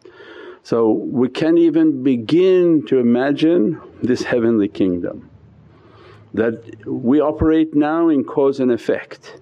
So 0.63 0.91
we 0.91 1.29
can't 1.29 1.59
even 1.59 2.03
begin 2.03 2.85
to 2.87 2.99
imagine 2.99 3.81
this 4.03 4.23
heavenly 4.25 4.69
kingdom 4.69 5.31
that 6.35 6.87
we 6.87 7.21
operate 7.21 7.75
now 7.75 8.09
in 8.09 8.25
cause 8.25 8.59
and 8.59 8.73
effect. 8.73 9.41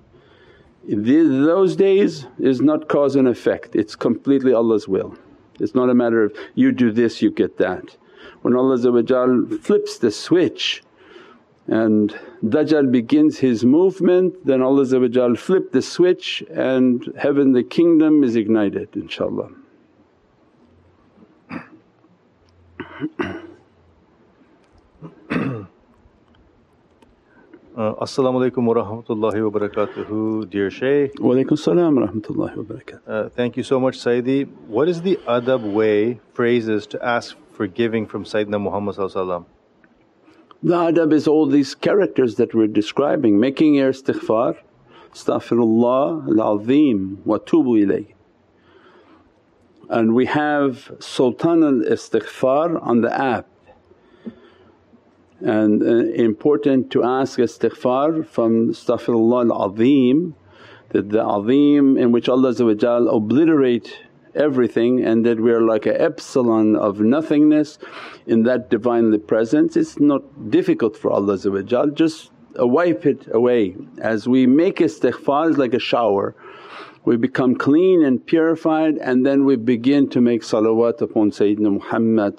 Those 0.87 1.77
days 1.77 2.27
is 2.39 2.61
not 2.61 2.89
cause 2.89 3.17
and 3.17 3.27
effect, 3.27 3.75
it's 3.75 3.97
completely 3.97 4.53
Allah's 4.53 4.87
will. 4.87 5.17
It's 5.61 5.75
not 5.75 5.91
a 5.91 5.95
matter 5.95 6.25
of 6.25 6.37
you 6.55 6.73
do 6.73 6.91
this 6.91 7.23
you 7.23 7.31
get 7.31 7.59
that. 7.59 7.97
When 8.43 8.55
Allah 8.55 8.79
flips 9.59 9.99
the 9.99 10.11
switch 10.11 10.83
and 11.67 12.19
Dajjal 12.45 12.91
begins 12.91 13.39
his 13.39 13.65
movement 13.65 14.45
then 14.45 14.61
Allah 14.61 14.85
flip 15.37 15.73
the 15.73 15.83
switch 15.83 16.45
and 16.51 17.13
heaven 17.19 17.53
the 17.53 17.63
kingdom 17.63 18.23
is 18.23 18.37
ignited 18.37 18.93
inshaAllah. 18.93 19.55
Uh, 27.76 27.93
As-salamu 28.00 28.38
alaykum 28.38 28.64
wa 28.66 28.75
rahmatullahi 28.75 29.50
wa 29.50 29.59
barakatuhu, 29.59 30.49
dear 30.49 30.71
Shaykh. 30.71 31.14
Wa 31.19 31.35
alaykum 31.35 31.59
salam 31.59 31.97
wa 31.97 32.07
rahmatullahi 32.07 32.57
wa 32.57 32.62
barakatuh. 32.62 33.00
Uh, 33.04 33.28
thank 33.31 33.57
you 33.57 33.64
so 33.64 33.81
much 33.81 33.99
Sayyidi. 33.99 34.49
What 34.69 34.88
is 34.88 35.02
the 35.02 35.16
adab 35.26 35.73
way, 35.73 36.21
phrases 36.35 36.87
to 36.87 37.04
ask 37.04 37.37
forgiving 37.50 38.07
from 38.07 38.23
Sayyidina 38.23 38.61
Muhammad 38.61 38.95
the 40.64 40.75
adab 40.75 41.12
is 41.12 41.26
all 41.26 41.47
these 41.47 41.75
characters 41.75 42.37
that 42.37 42.54
we're 42.54 42.69
describing, 42.69 43.40
making 43.40 43.75
your 43.75 43.93
istighfar, 43.93 44.57
astaghfirullah 45.12 46.28
al-azim 46.28 47.23
wa 47.25 47.38
tubu 47.38 47.85
ilayh. 47.85 48.14
And 49.90 50.14
we 50.14 50.26
have 50.26 50.93
Sultan 51.00 51.64
al-Istighfar 51.64 52.81
on 52.87 53.00
the 53.00 53.12
app 53.12 53.49
and 55.41 55.83
uh, 55.83 56.12
important 56.14 56.91
to 56.93 57.03
ask 57.03 57.38
istighfar 57.38 58.26
from 58.26 58.71
astaghfirullah 58.71 59.50
al-azim 59.50 60.35
that 60.91 61.11
the 61.11 61.26
azim 61.26 61.99
in 61.99 62.12
which 62.12 62.29
Allah 62.29 62.55
obliterate 63.11 63.99
everything 64.35 65.05
and 65.05 65.25
that 65.26 65.41
we 65.41 65.50
are 65.53 65.61
like 65.61 65.87
a 65.87 66.00
epsilon 66.00 66.76
of 66.76 67.00
nothingness 67.00 67.79
in 68.26 68.43
that 68.45 68.71
Divinely 68.71 69.19
Presence. 69.19 69.76
It's 69.76 69.99
not 69.99 70.50
difficult 70.50 70.97
for 70.97 71.11
Allah 71.11 71.38
just 71.95 72.31
wipe 72.57 73.07
it 73.07 73.26
away. 73.33 73.76
As 73.99 74.29
we 74.29 74.47
make 74.47 74.79
istighfar 74.79 75.50
it's 75.50 75.59
like 75.59 75.75
a 75.75 75.79
shower 75.79 76.35
we 77.05 77.17
become 77.17 77.55
clean 77.55 78.03
and 78.03 78.25
purified 78.25 78.97
and 78.97 79.26
then 79.26 79.45
we 79.45 79.57
begin 79.57 80.09
to 80.09 80.21
make 80.21 80.43
salawat 80.43 81.03
upon 81.03 81.31
Sayyidina 81.31 81.73
Muhammad 81.73 82.38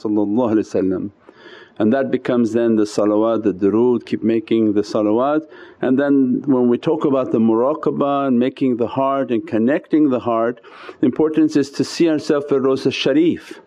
and 1.78 1.92
that 1.92 2.10
becomes 2.10 2.54
then 2.54 2.76
the 2.78 2.84
salawat, 2.84 3.44
the 3.44 3.54
durood, 3.54 4.06
keep 4.06 4.24
making 4.24 4.74
the 4.74 4.82
salawat. 4.82 5.48
And 5.82 6.00
then 6.00 6.42
when 6.46 6.70
we 6.70 6.78
talk 6.78 7.04
about 7.04 7.32
the 7.32 7.40
muraqabah 7.40 8.28
and 8.28 8.40
making 8.40 8.78
the 8.78 8.88
heart 8.88 9.30
and 9.30 9.46
connecting 9.46 10.10
the 10.10 10.20
heart, 10.20 10.62
the 11.00 11.06
importance 11.06 11.56
is 11.58 11.70
to 11.72 11.84
see 11.84 12.10
ourselves 12.10 12.46
at 12.46 12.60
Rawza 12.60 12.94
Sharif. 12.94 13.60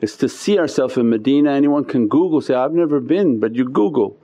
Is 0.00 0.16
to 0.16 0.28
see 0.28 0.58
ourselves 0.58 0.96
in 0.96 1.08
Medina, 1.08 1.52
anyone 1.52 1.84
can 1.84 2.08
Google 2.08 2.40
say, 2.40 2.54
I've 2.54 2.72
never 2.72 3.00
been 3.00 3.38
but 3.38 3.54
you 3.54 3.68
Google 3.68 4.18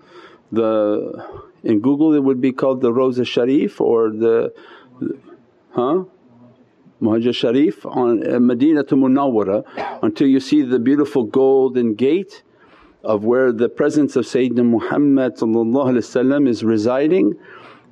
the 0.52 1.40
in 1.62 1.80
Google 1.80 2.14
it 2.14 2.24
would 2.24 2.40
be 2.40 2.52
called 2.52 2.80
the 2.80 2.90
Rawza 2.90 3.26
Sharif 3.26 3.80
or 3.80 4.10
the, 4.10 4.52
huh? 5.72 6.04
Muwajaha 7.00 7.34
Sharif 7.34 7.86
on 7.86 8.30
uh, 8.30 8.40
Madinah 8.40 8.84
to 8.84 8.96
Munawwara 8.96 9.64
until 10.02 10.26
you 10.26 10.40
see 10.40 10.62
the 10.62 10.78
beautiful 10.78 11.24
golden 11.24 11.94
gate 11.94 12.42
of 13.02 13.24
where 13.24 13.52
the 13.52 13.68
presence 13.68 14.16
of 14.16 14.24
Sayyidina 14.24 14.64
Muhammad 14.64 15.36
is 16.48 16.64
residing, 16.64 17.34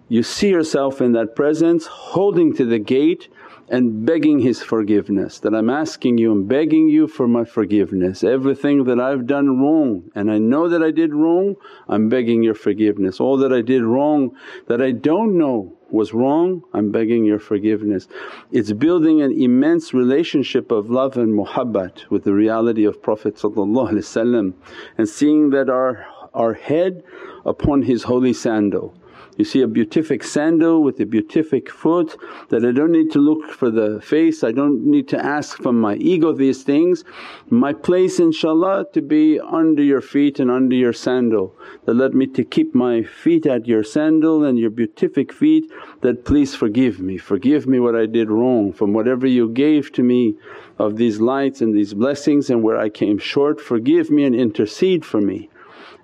you 0.09 0.23
see 0.23 0.49
yourself 0.49 1.01
in 1.01 1.13
that 1.13 1.37
presence 1.37 1.87
holding 1.87 2.55
to 2.57 2.65
the 2.65 2.79
gate 2.79 3.29
and 3.71 4.07
begging 4.07 4.39
His 4.39 4.63
forgiveness 4.63 5.39
that, 5.41 5.55
I'm 5.55 5.71
asking 5.71 6.19
you 6.19 6.33
and 6.33 6.49
begging 6.49 6.89
you 6.89 7.07
for 7.07 7.29
my 7.29 7.45
forgiveness. 7.45 8.25
Everything 8.25 8.85
that 8.85 9.01
I've 9.01 9.27
done 9.27 9.61
wrong 9.61 10.11
and 10.15 10.31
I 10.31 10.39
know 10.39 10.69
that 10.69 10.83
I 10.83 10.91
did 10.91 11.15
wrong, 11.15 11.57
I'm 11.89 12.09
begging 12.09 12.43
your 12.43 12.55
forgiveness. 12.55 13.21
All 13.21 13.37
that 13.39 13.53
I 13.53 13.61
did 13.61 13.83
wrong 13.83 14.37
that 14.67 14.81
I 14.81 14.93
don't 14.93 15.37
know 15.37 15.79
was 15.91 16.13
wrong, 16.13 16.63
I'm 16.75 16.91
begging 16.91 17.25
your 17.25 17.39
forgiveness. 17.39 18.09
It's 18.53 18.73
building 18.73 19.23
an 19.23 19.33
immense 19.33 19.95
relationship 19.95 20.71
of 20.71 20.91
love 20.91 21.17
and 21.17 21.33
muhabbat 21.33 22.11
with 22.11 22.25
the 22.25 22.35
reality 22.35 22.85
of 22.85 23.03
Prophet 23.03 23.43
and 23.43 25.09
seeing 25.09 25.51
that 25.51 25.71
our, 25.71 26.07
our 26.35 26.55
head 26.55 27.03
upon 27.47 27.83
his 27.83 28.03
holy 28.03 28.33
sandal 28.33 28.95
You 29.39 29.45
see 29.45 29.63
a 29.63 29.69
beatific 29.69 30.25
sandal 30.25 30.83
with 30.83 30.99
a 30.99 31.07
beatific 31.07 31.71
foot 31.71 32.17
that 32.49 32.65
I 32.65 32.73
don't 32.73 32.91
need 32.91 33.13
to 33.13 33.21
look 33.21 33.53
for 33.53 33.71
the 33.71 34.01
face, 34.01 34.43
I 34.43 34.51
don't 34.51 34.85
need 34.85 35.07
to 35.11 35.25
ask 35.25 35.63
from 35.63 35.81
my 35.81 35.95
ego 35.95 36.33
these 36.33 36.65
things. 36.65 37.05
My 37.49 37.73
place 37.73 38.19
inshaAllah 38.19 38.93
to 38.95 39.01
be 39.01 39.39
under 39.39 39.81
your 39.81 40.01
feet 40.01 40.41
and 40.41 40.51
under 40.51 40.75
your 40.75 40.93
sandal. 40.93 41.55
That 41.85 41.95
let 41.95 42.15
me 42.15 42.27
to 42.27 42.43
keep 42.43 42.75
my 42.75 43.05
feet 43.05 43.47
at 43.47 43.69
your 43.69 43.85
sandal 43.85 44.45
and 44.45 44.59
your 44.59 44.71
beatific 44.71 45.33
feet 45.33 45.71
that 46.01 46.25
please 46.25 46.57
forgive 46.57 46.99
me, 46.99 47.17
forgive 47.17 47.69
me 47.69 47.79
what 47.79 47.95
I 47.95 48.07
did 48.07 48.31
wrong 48.31 48.73
from 48.73 48.93
whatever 48.93 49.29
you 49.29 49.51
gave 49.51 49.93
to 49.93 50.03
me 50.03 50.35
of 50.79 50.97
these 50.97 51.21
lights 51.21 51.61
and 51.61 51.73
these 51.73 51.95
blessings 51.95 52.51
and 52.51 52.65
where 52.65 52.77
I 52.77 52.89
came 52.89 53.19
short 53.19 53.61
forgive 53.61 54.11
me 54.11 54.25
and 54.25 54.35
intercede 54.35 55.05
for 55.05 55.21
me. 55.21 55.49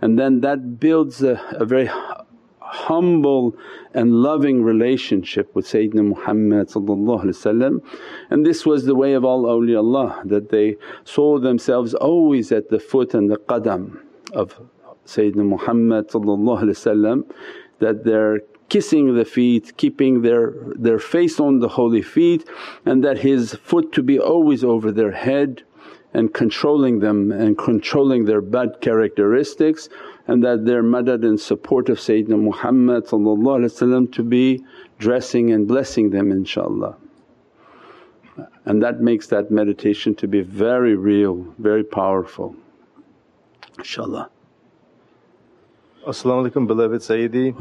And 0.01 0.17
then 0.17 0.41
that 0.43 0.79
builds 0.79 1.21
a, 1.21 1.41
a 1.53 1.65
very 1.65 1.91
humble 2.65 3.55
and 3.93 4.13
loving 4.23 4.63
relationship 4.63 5.55
with 5.55 5.67
Sayyidina 5.67 6.05
Muhammad 6.15 6.71
and 8.31 8.47
this 8.47 8.65
was 8.67 8.85
the 8.85 8.95
way 8.95 9.13
of 9.13 9.25
all 9.25 9.45
awliyaullah 9.45 10.29
that 10.29 10.49
they 10.51 10.77
saw 11.05 11.39
themselves 11.39 11.95
always 11.95 12.51
at 12.53 12.71
the 12.71 12.79
foot 12.81 13.15
and 13.15 13.31
the 13.31 13.37
qadam 13.37 14.01
of 14.33 14.61
Sayyidina 15.07 15.47
Muhammad 15.47 16.09
that 17.81 18.05
they're 18.05 18.41
kissing 18.69 19.15
the 19.15 19.25
feet, 19.25 19.77
keeping 19.77 20.23
their, 20.23 20.55
their 20.75 20.99
face 20.99 21.39
on 21.39 21.59
the 21.59 21.69
holy 21.69 22.03
feet 22.03 22.49
and 22.87 23.05
that 23.05 23.19
his 23.19 23.55
foot 23.55 23.93
to 23.93 24.03
be 24.03 24.19
always 24.19 24.65
over 24.65 24.91
their 24.91 25.13
head 25.13 25.63
and 26.15 26.33
controlling 26.33 27.01
them 27.01 27.33
and 27.33 27.59
controlling 27.59 28.25
their 28.25 28.41
bad 28.41 28.81
characteristics 28.81 29.89
and 30.27 30.43
that 30.43 30.65
their 30.65 30.83
madad 30.83 31.25
and 31.25 31.39
support 31.39 31.89
of 31.89 31.99
Sayyidina 31.99 32.41
Muhammad 32.41 33.07
to 34.13 34.23
be 34.23 34.65
dressing 34.99 35.51
and 35.53 35.69
blessing 35.69 36.11
them 36.11 36.31
inshaAllah. 36.31 36.97
And 38.65 38.83
that 38.83 39.01
makes 39.01 39.27
that 39.29 39.51
meditation 39.51 40.15
to 40.17 40.27
be 40.27 40.41
very 40.41 40.95
real, 40.95 41.47
very 41.59 41.85
powerful 41.85 42.57
inshaAllah. 43.79 44.29
As-salamu 46.07 46.51
alaykum 46.51 46.67
beloved 46.67 47.01
Sayyidi. 47.01 47.55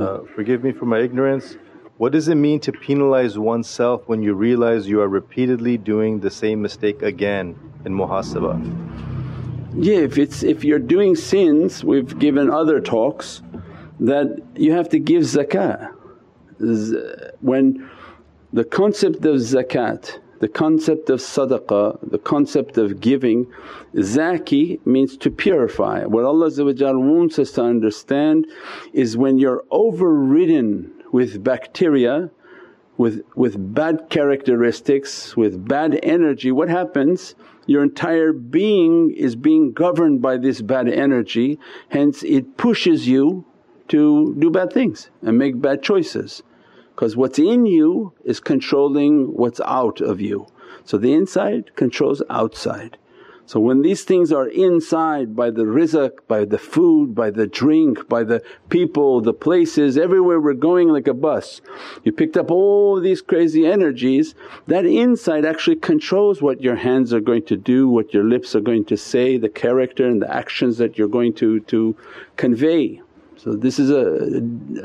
Uh, 0.00 0.24
forgive 0.34 0.64
me 0.64 0.72
for 0.72 0.86
my 0.86 1.00
ignorance. 1.00 1.56
What 2.02 2.10
does 2.10 2.26
it 2.26 2.34
mean 2.34 2.58
to 2.62 2.72
penalize 2.72 3.38
oneself 3.38 4.08
when 4.08 4.24
you 4.24 4.34
realize 4.34 4.88
you 4.88 5.00
are 5.02 5.08
repeatedly 5.08 5.78
doing 5.78 6.18
the 6.18 6.32
same 6.32 6.60
mistake 6.60 7.00
again 7.00 7.54
in 7.84 7.94
muhasabah? 7.94 8.58
Yeah, 9.76 9.98
if 9.98 10.18
it's 10.18 10.42
if 10.42 10.64
you're 10.64 10.80
doing 10.80 11.14
sins, 11.14 11.84
we've 11.84 12.18
given 12.18 12.50
other 12.50 12.80
talks 12.80 13.42
that 14.00 14.42
you 14.56 14.72
have 14.72 14.88
to 14.88 14.98
give 14.98 15.22
zakat. 15.22 15.92
When 17.40 17.88
the 18.52 18.64
concept 18.64 19.24
of 19.24 19.36
zakat, 19.36 20.18
the 20.40 20.48
concept 20.48 21.08
of 21.08 21.20
sadaqah, 21.20 22.10
the 22.10 22.18
concept 22.18 22.78
of 22.78 23.00
giving, 23.00 23.46
zaki 24.00 24.80
means 24.84 25.16
to 25.18 25.30
purify. 25.30 26.04
What 26.04 26.24
Allah 26.24 26.50
wants 26.98 27.38
us 27.38 27.52
to 27.52 27.62
understand 27.62 28.48
is 28.92 29.16
when 29.16 29.38
you're 29.38 29.62
overridden 29.70 30.98
with 31.12 31.44
bacteria, 31.44 32.30
with, 32.96 33.22
with 33.36 33.74
bad 33.74 34.08
characteristics, 34.10 35.36
with 35.36 35.68
bad 35.68 36.00
energy, 36.02 36.50
what 36.50 36.68
happens? 36.68 37.34
Your 37.66 37.84
entire 37.84 38.32
being 38.32 39.14
is 39.16 39.36
being 39.36 39.72
governed 39.72 40.20
by 40.20 40.36
this 40.36 40.60
bad 40.60 40.88
energy 40.88 41.60
hence 41.90 42.24
it 42.24 42.56
pushes 42.56 43.06
you 43.06 43.44
to 43.88 44.34
do 44.38 44.50
bad 44.50 44.72
things 44.72 45.10
and 45.22 45.38
make 45.38 45.60
bad 45.60 45.82
choices 45.82 46.42
because 46.94 47.16
what's 47.16 47.38
in 47.38 47.66
you 47.66 48.12
is 48.24 48.40
controlling 48.40 49.34
what's 49.34 49.60
out 49.64 50.00
of 50.00 50.20
you. 50.20 50.46
So 50.84 50.98
the 50.98 51.12
inside 51.12 51.74
controls 51.76 52.22
outside. 52.28 52.98
So 53.44 53.58
when 53.58 53.82
these 53.82 54.04
things 54.04 54.32
are 54.32 54.48
inside 54.48 55.34
by 55.36 55.50
the 55.50 55.64
rizq, 55.64 56.12
by 56.28 56.44
the 56.44 56.58
food, 56.58 57.14
by 57.14 57.30
the 57.30 57.46
drink, 57.46 58.08
by 58.08 58.22
the 58.22 58.42
people, 58.70 59.20
the 59.20 59.34
places, 59.34 59.98
everywhere 59.98 60.40
we're 60.40 60.54
going 60.54 60.88
like 60.88 61.08
a 61.08 61.14
bus. 61.14 61.60
You 62.04 62.12
picked 62.12 62.36
up 62.36 62.50
all 62.50 63.00
these 63.00 63.20
crazy 63.20 63.66
energies, 63.66 64.34
that 64.68 64.86
inside 64.86 65.44
actually 65.44 65.76
controls 65.76 66.40
what 66.40 66.62
your 66.62 66.76
hands 66.76 67.12
are 67.12 67.20
going 67.20 67.44
to 67.46 67.56
do, 67.56 67.88
what 67.88 68.14
your 68.14 68.24
lips 68.24 68.54
are 68.54 68.60
going 68.60 68.84
to 68.86 68.96
say, 68.96 69.36
the 69.36 69.48
character 69.48 70.06
and 70.06 70.22
the 70.22 70.34
actions 70.34 70.78
that 70.78 70.96
you're 70.96 71.08
going 71.08 71.34
to, 71.34 71.60
to 71.60 71.96
convey. 72.36 73.01
So 73.42 73.54
this 73.54 73.80
is 73.80 73.90
a, 73.90 74.38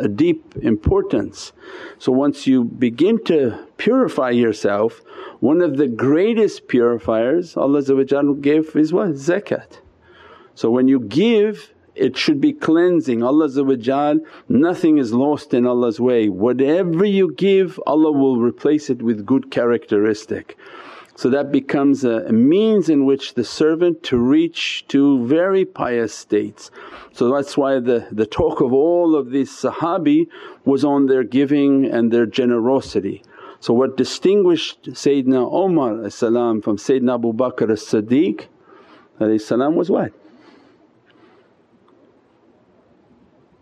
a 0.03 0.07
deep 0.07 0.55
importance. 0.63 1.53
So 1.99 2.11
once 2.11 2.47
you 2.47 2.63
begin 2.63 3.23
to 3.25 3.67
purify 3.77 4.31
yourself, 4.31 5.03
one 5.41 5.61
of 5.61 5.77
the 5.77 5.87
greatest 5.87 6.67
purifiers 6.67 7.55
Allah 7.55 7.83
gave 8.35 8.75
is 8.75 8.91
what? 8.91 9.09
Zakat. 9.09 9.81
So 10.55 10.71
when 10.71 10.87
you 10.87 10.99
give 11.01 11.71
it 11.93 12.15
should 12.15 12.39
be 12.39 12.53
cleansing. 12.53 13.23
Allah 13.23 13.49
nothing 14.47 14.97
is 14.99 15.13
lost 15.13 15.53
in 15.53 15.65
Allah's 15.65 15.99
way. 15.99 16.29
Whatever 16.29 17.05
you 17.05 17.33
give 17.33 17.79
Allah 17.87 18.11
will 18.11 18.39
replace 18.39 18.89
it 18.89 19.01
with 19.01 19.25
good 19.25 19.49
characteristic. 19.49 20.57
So 21.17 21.31
that 21.31 21.51
becomes 21.51 22.03
a, 22.03 22.31
means 22.31 22.89
in 22.89 23.03
which 23.03 23.33
the 23.33 23.43
servant 23.43 24.03
to 24.03 24.17
reach 24.19 24.85
to 24.89 25.25
very 25.25 25.65
pious 25.65 26.13
states. 26.13 26.69
So 27.11 27.33
that's 27.33 27.57
why 27.57 27.79
the, 27.79 28.07
the 28.11 28.27
talk 28.27 28.61
of 28.61 28.71
all 28.71 29.15
of 29.15 29.31
these 29.31 29.49
Sahabi 29.49 30.27
was 30.63 30.85
on 30.85 31.07
their 31.07 31.23
giving 31.23 31.85
and 31.85 32.11
their 32.13 32.27
generosity. 32.27 33.23
So 33.59 33.73
what 33.73 33.97
distinguished 33.97 34.91
Sayyidina 34.91 35.51
Umar 35.51 36.07
from 36.61 36.77
Sayyidina 36.77 37.15
Abu 37.15 37.33
Bakr 37.33 37.71
as-Siddiq 37.71 38.45
was 39.75 39.89
what? 39.89 40.13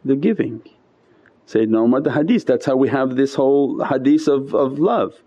The 0.04 0.18
giving. 0.18 0.62
Sayyidina 1.48 1.86
Umar 1.86 2.02
the 2.02 2.12
hadith, 2.12 2.46
that's 2.46 2.66
how 2.66 2.76
we 2.76 2.90
have 2.90 3.16
this 3.16 3.36
whole 3.36 3.82
hadith 3.82 4.28
of, 4.28 4.54
of 4.54 4.78
love. 4.78 5.22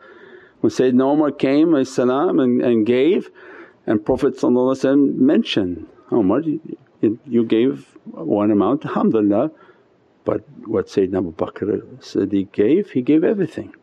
When 0.60 0.70
Sayyidina 0.70 1.12
Umar 1.14 1.30
came 1.30 1.74
and, 1.74 2.62
and 2.62 2.86
gave 2.86 3.30
and 3.86 4.04
Prophet 4.04 4.42
mentioned, 4.42 5.86
oh, 6.10 6.20
Umar 6.20 6.40
you, 6.40 7.18
you 7.26 7.44
gave 7.44 7.96
one 8.04 8.50
amount 8.50 8.84
alhamdulillah 8.84 9.50
but 10.24 10.42
what 10.66 10.88
Sayyidina 10.88 11.18
Abu 11.18 11.32
Bakr 11.32 11.80
Siddiq 12.00 12.52
gave, 12.52 12.90
he 12.90 13.00
gave 13.00 13.24
everything. 13.24 13.74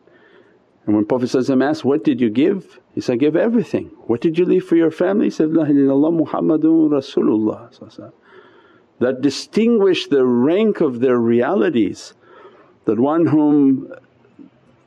And 0.86 0.94
when 0.94 1.04
Prophet 1.04 1.34
asked, 1.34 1.84
what 1.84 2.04
did 2.04 2.20
you 2.20 2.30
give? 2.30 2.78
He 2.94 3.00
said, 3.00 3.14
I 3.14 3.16
gave 3.16 3.34
everything. 3.34 3.86
What 4.06 4.20
did 4.20 4.38
you 4.38 4.44
leave 4.44 4.64
for 4.64 4.76
your 4.76 4.92
family? 4.92 5.26
He 5.26 5.30
said, 5.30 5.52
La 5.52 5.64
ilaha 5.64 6.24
Muhammadun 6.24 6.90
Rasulullah 6.90 8.12
That 9.00 9.20
distinguished 9.20 10.10
the 10.10 10.24
rank 10.24 10.80
of 10.80 11.00
their 11.00 11.18
realities 11.18 12.14
that 12.84 13.00
one 13.00 13.26
whom 13.26 13.92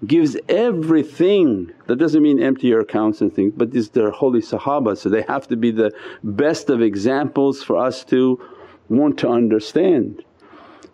gives 0.06 0.38
everything. 0.48 1.72
That 1.88 1.98
doesn't 1.98 2.22
mean 2.22 2.42
empty 2.42 2.68
your 2.68 2.82
accounts 2.82 3.22
and 3.22 3.34
things 3.34 3.54
but 3.56 3.72
these 3.72 3.90
they're 3.90 4.12
holy 4.12 4.42
Sahaba 4.42 4.98
so 4.98 5.10
they 5.10 5.24
have 5.24 5.48
to 5.48 5.58
be 5.58 5.72
the 5.72 5.92
best 6.24 6.70
of 6.70 6.82
examples 6.82 7.64
for 7.64 7.78
us 7.78 8.04
to 8.06 8.42
want 8.88 9.20
to 9.20 9.30
understand. 9.30 10.24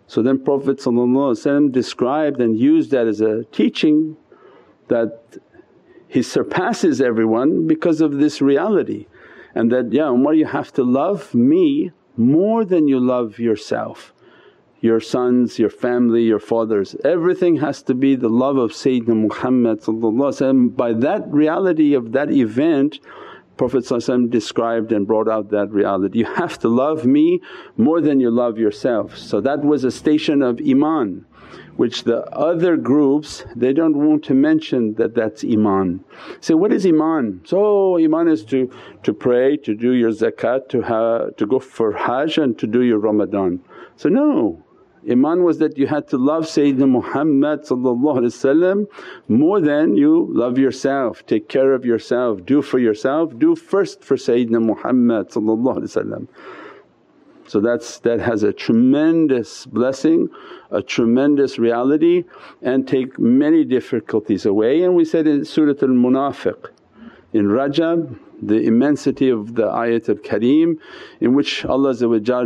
So 0.08 0.22
then 0.22 0.44
Prophet 0.44 0.78
described 1.72 2.40
and 2.40 2.58
used 2.58 2.90
that 2.92 3.06
as 3.06 3.20
a 3.20 3.44
teaching 3.44 4.16
that 4.88 5.38
he 6.08 6.22
surpasses 6.22 7.00
everyone 7.00 7.66
because 7.66 8.00
of 8.00 8.18
this 8.18 8.40
reality 8.40 9.06
and 9.54 9.72
that, 9.72 9.92
ya 9.92 10.10
Umar 10.10 10.34
you 10.34 10.46
have 10.46 10.72
to 10.74 10.84
love 10.84 11.34
me 11.34 11.90
more 12.16 12.64
than 12.64 12.86
you 12.88 13.00
love 13.00 13.38
yourself 13.38 14.14
your 14.80 15.00
sons, 15.00 15.58
your 15.58 15.70
family, 15.70 16.22
your 16.22 16.38
fathers. 16.38 16.94
Everything 17.04 17.56
has 17.56 17.82
to 17.82 17.94
be 17.94 18.14
the 18.14 18.28
love 18.28 18.56
of 18.56 18.72
Sayyidina 18.72 19.16
Muhammad 19.28 20.76
By 20.76 20.92
that 20.92 21.26
reality 21.32 21.94
of 21.94 22.12
that 22.12 22.30
event 22.30 23.00
Prophet 23.56 23.88
described 24.28 24.92
and 24.92 25.06
brought 25.06 25.28
out 25.28 25.50
that 25.50 25.70
reality, 25.70 26.18
you 26.18 26.26
have 26.26 26.58
to 26.58 26.68
love 26.68 27.06
me 27.06 27.40
more 27.78 28.02
than 28.02 28.20
you 28.20 28.30
love 28.30 28.58
yourself. 28.58 29.16
So 29.16 29.40
that 29.40 29.62
was 29.64 29.82
a 29.82 29.90
station 29.90 30.42
of 30.42 30.60
iman 30.60 31.24
which 31.76 32.04
the 32.04 32.24
other 32.34 32.76
groups 32.76 33.44
they 33.54 33.72
don't 33.72 33.96
want 33.96 34.24
to 34.24 34.34
mention 34.34 34.94
that 34.94 35.14
that's 35.14 35.44
iman. 35.44 36.02
Say, 36.40 36.54
what 36.54 36.72
is 36.72 36.86
iman? 36.86 37.42
So 37.44 37.98
iman 37.98 38.28
is 38.28 38.44
to, 38.46 38.70
to 39.02 39.12
pray, 39.12 39.56
to 39.58 39.74
do 39.74 39.92
your 39.92 40.10
zakat, 40.10 40.68
to, 40.70 40.82
ha, 40.82 41.26
to 41.36 41.46
go 41.46 41.58
for 41.58 41.92
hajj 41.92 42.38
and 42.38 42.58
to 42.58 42.66
do 42.66 42.82
your 42.82 42.98
Ramadan. 42.98 43.60
So 43.96 44.08
no, 44.08 44.64
Iman 45.08 45.44
was 45.44 45.58
that 45.58 45.78
you 45.78 45.86
had 45.86 46.08
to 46.08 46.16
love 46.16 46.44
Sayyidina 46.44 46.88
Muhammad 46.88 47.60
more 49.28 49.60
than 49.60 49.96
you 49.96 50.28
love 50.32 50.58
yourself, 50.58 51.24
take 51.26 51.48
care 51.48 51.72
of 51.74 51.84
yourself, 51.84 52.44
do 52.44 52.60
for 52.60 52.78
yourself, 52.78 53.38
do 53.38 53.54
first 53.54 54.02
for 54.02 54.16
Sayyidina 54.16 54.60
Muhammad 54.62 55.30
So 57.46 57.60
that's 57.60 57.98
that 58.00 58.20
has 58.20 58.42
a 58.42 58.52
tremendous 58.52 59.66
blessing, 59.66 60.28
a 60.70 60.82
tremendous 60.82 61.58
reality 61.58 62.24
and 62.62 62.88
take 62.88 63.18
many 63.18 63.64
difficulties 63.64 64.44
away. 64.44 64.82
And 64.82 64.96
we 64.96 65.04
said 65.04 65.28
in 65.28 65.44
Surat 65.44 65.82
al 65.82 65.90
Munafiq 65.90 66.70
in 67.32 67.46
Rajab 67.46 68.18
the 68.42 68.60
immensity 68.60 69.30
of 69.30 69.54
the 69.54 69.64
ayat 69.64 70.08
al 70.08 70.16
kareem 70.16 70.78
in 71.20 71.34
which 71.34 71.64
Allah 71.64 71.94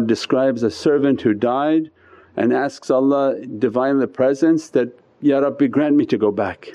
describes 0.07 0.63
a 0.63 0.71
servant 0.71 1.23
who 1.23 1.35
died 1.35 1.91
and 2.37 2.53
asks 2.53 2.91
Allah 2.91 3.37
Divinely 3.47 4.07
Presence 4.07 4.71
that, 4.71 4.99
Ya 5.21 5.39
Rabbi 5.39 5.67
grant 5.67 5.97
me 5.97 6.07
to 6.07 6.17
go 6.17 6.31
back. 6.31 6.71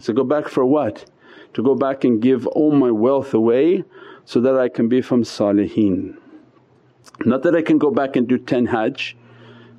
So, 0.00 0.12
go 0.12 0.24
back 0.24 0.48
for 0.48 0.64
what? 0.64 1.04
To 1.54 1.62
go 1.62 1.74
back 1.74 2.04
and 2.04 2.22
give 2.22 2.46
all 2.48 2.72
my 2.72 2.90
wealth 2.90 3.34
away 3.34 3.84
so 4.24 4.40
that 4.40 4.56
I 4.56 4.68
can 4.68 4.88
be 4.88 5.02
from 5.02 5.24
salihin. 5.24 6.16
Not 7.24 7.42
that 7.42 7.54
I 7.54 7.62
can 7.62 7.78
go 7.78 7.90
back 7.90 8.16
and 8.16 8.28
do 8.28 8.38
10 8.38 8.66
hajj, 8.66 9.16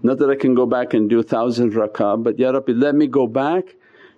not 0.03 0.17
that 0.17 0.29
I 0.29 0.35
can 0.35 0.55
go 0.55 0.65
back 0.65 0.93
and 0.93 1.09
do 1.09 1.21
thousand 1.23 1.73
rakah 1.73 2.21
but, 2.21 2.39
Ya 2.39 2.51
Rabbi 2.51 2.73
let 2.73 2.95
me 2.95 3.07
go 3.07 3.27
back 3.27 3.75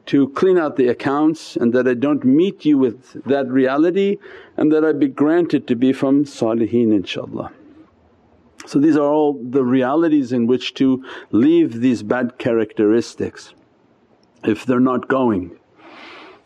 to 0.08 0.30
clean 0.30 0.58
out 0.58 0.76
the 0.76 0.88
accounts 0.88 1.56
and 1.56 1.74
that 1.74 1.88
I 1.88 1.94
don't 1.94 2.24
meet 2.24 2.66
you 2.66 2.78
with 2.78 3.24
that 3.26 3.48
reality 3.48 4.18
and 4.58 4.72
that 4.72 4.84
I 4.84 4.92
be 4.94 5.08
granted 5.08 5.68
to 5.68 5.76
be 5.76 5.94
from 5.94 6.26
salihin 6.26 6.90
inshaAllah. 7.00 7.52
So 8.66 8.80
these 8.80 8.96
are 8.96 9.08
all 9.08 9.34
the 9.34 9.64
realities 9.64 10.32
in 10.32 10.48
which 10.48 10.74
to 10.76 11.04
leave 11.32 11.82
these 11.82 12.04
bad 12.04 12.38
characteristics 12.38 13.54
if 14.44 14.66
they're 14.66 14.80
not 14.80 15.08
going. 15.08 15.58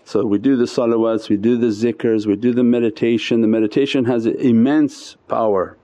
So 0.04 0.26
we 0.26 0.38
do 0.38 0.56
the 0.56 0.66
salawats, 0.66 1.30
we 1.30 1.38
do 1.38 1.58
the 1.58 1.68
zikrs, 1.68 2.26
we 2.26 2.36
do 2.38 2.54
the 2.54 2.64
meditation. 2.64 3.42
The 3.42 3.48
meditation 3.48 4.06
has 4.06 4.26
immense 4.26 5.18
power 5.28 5.78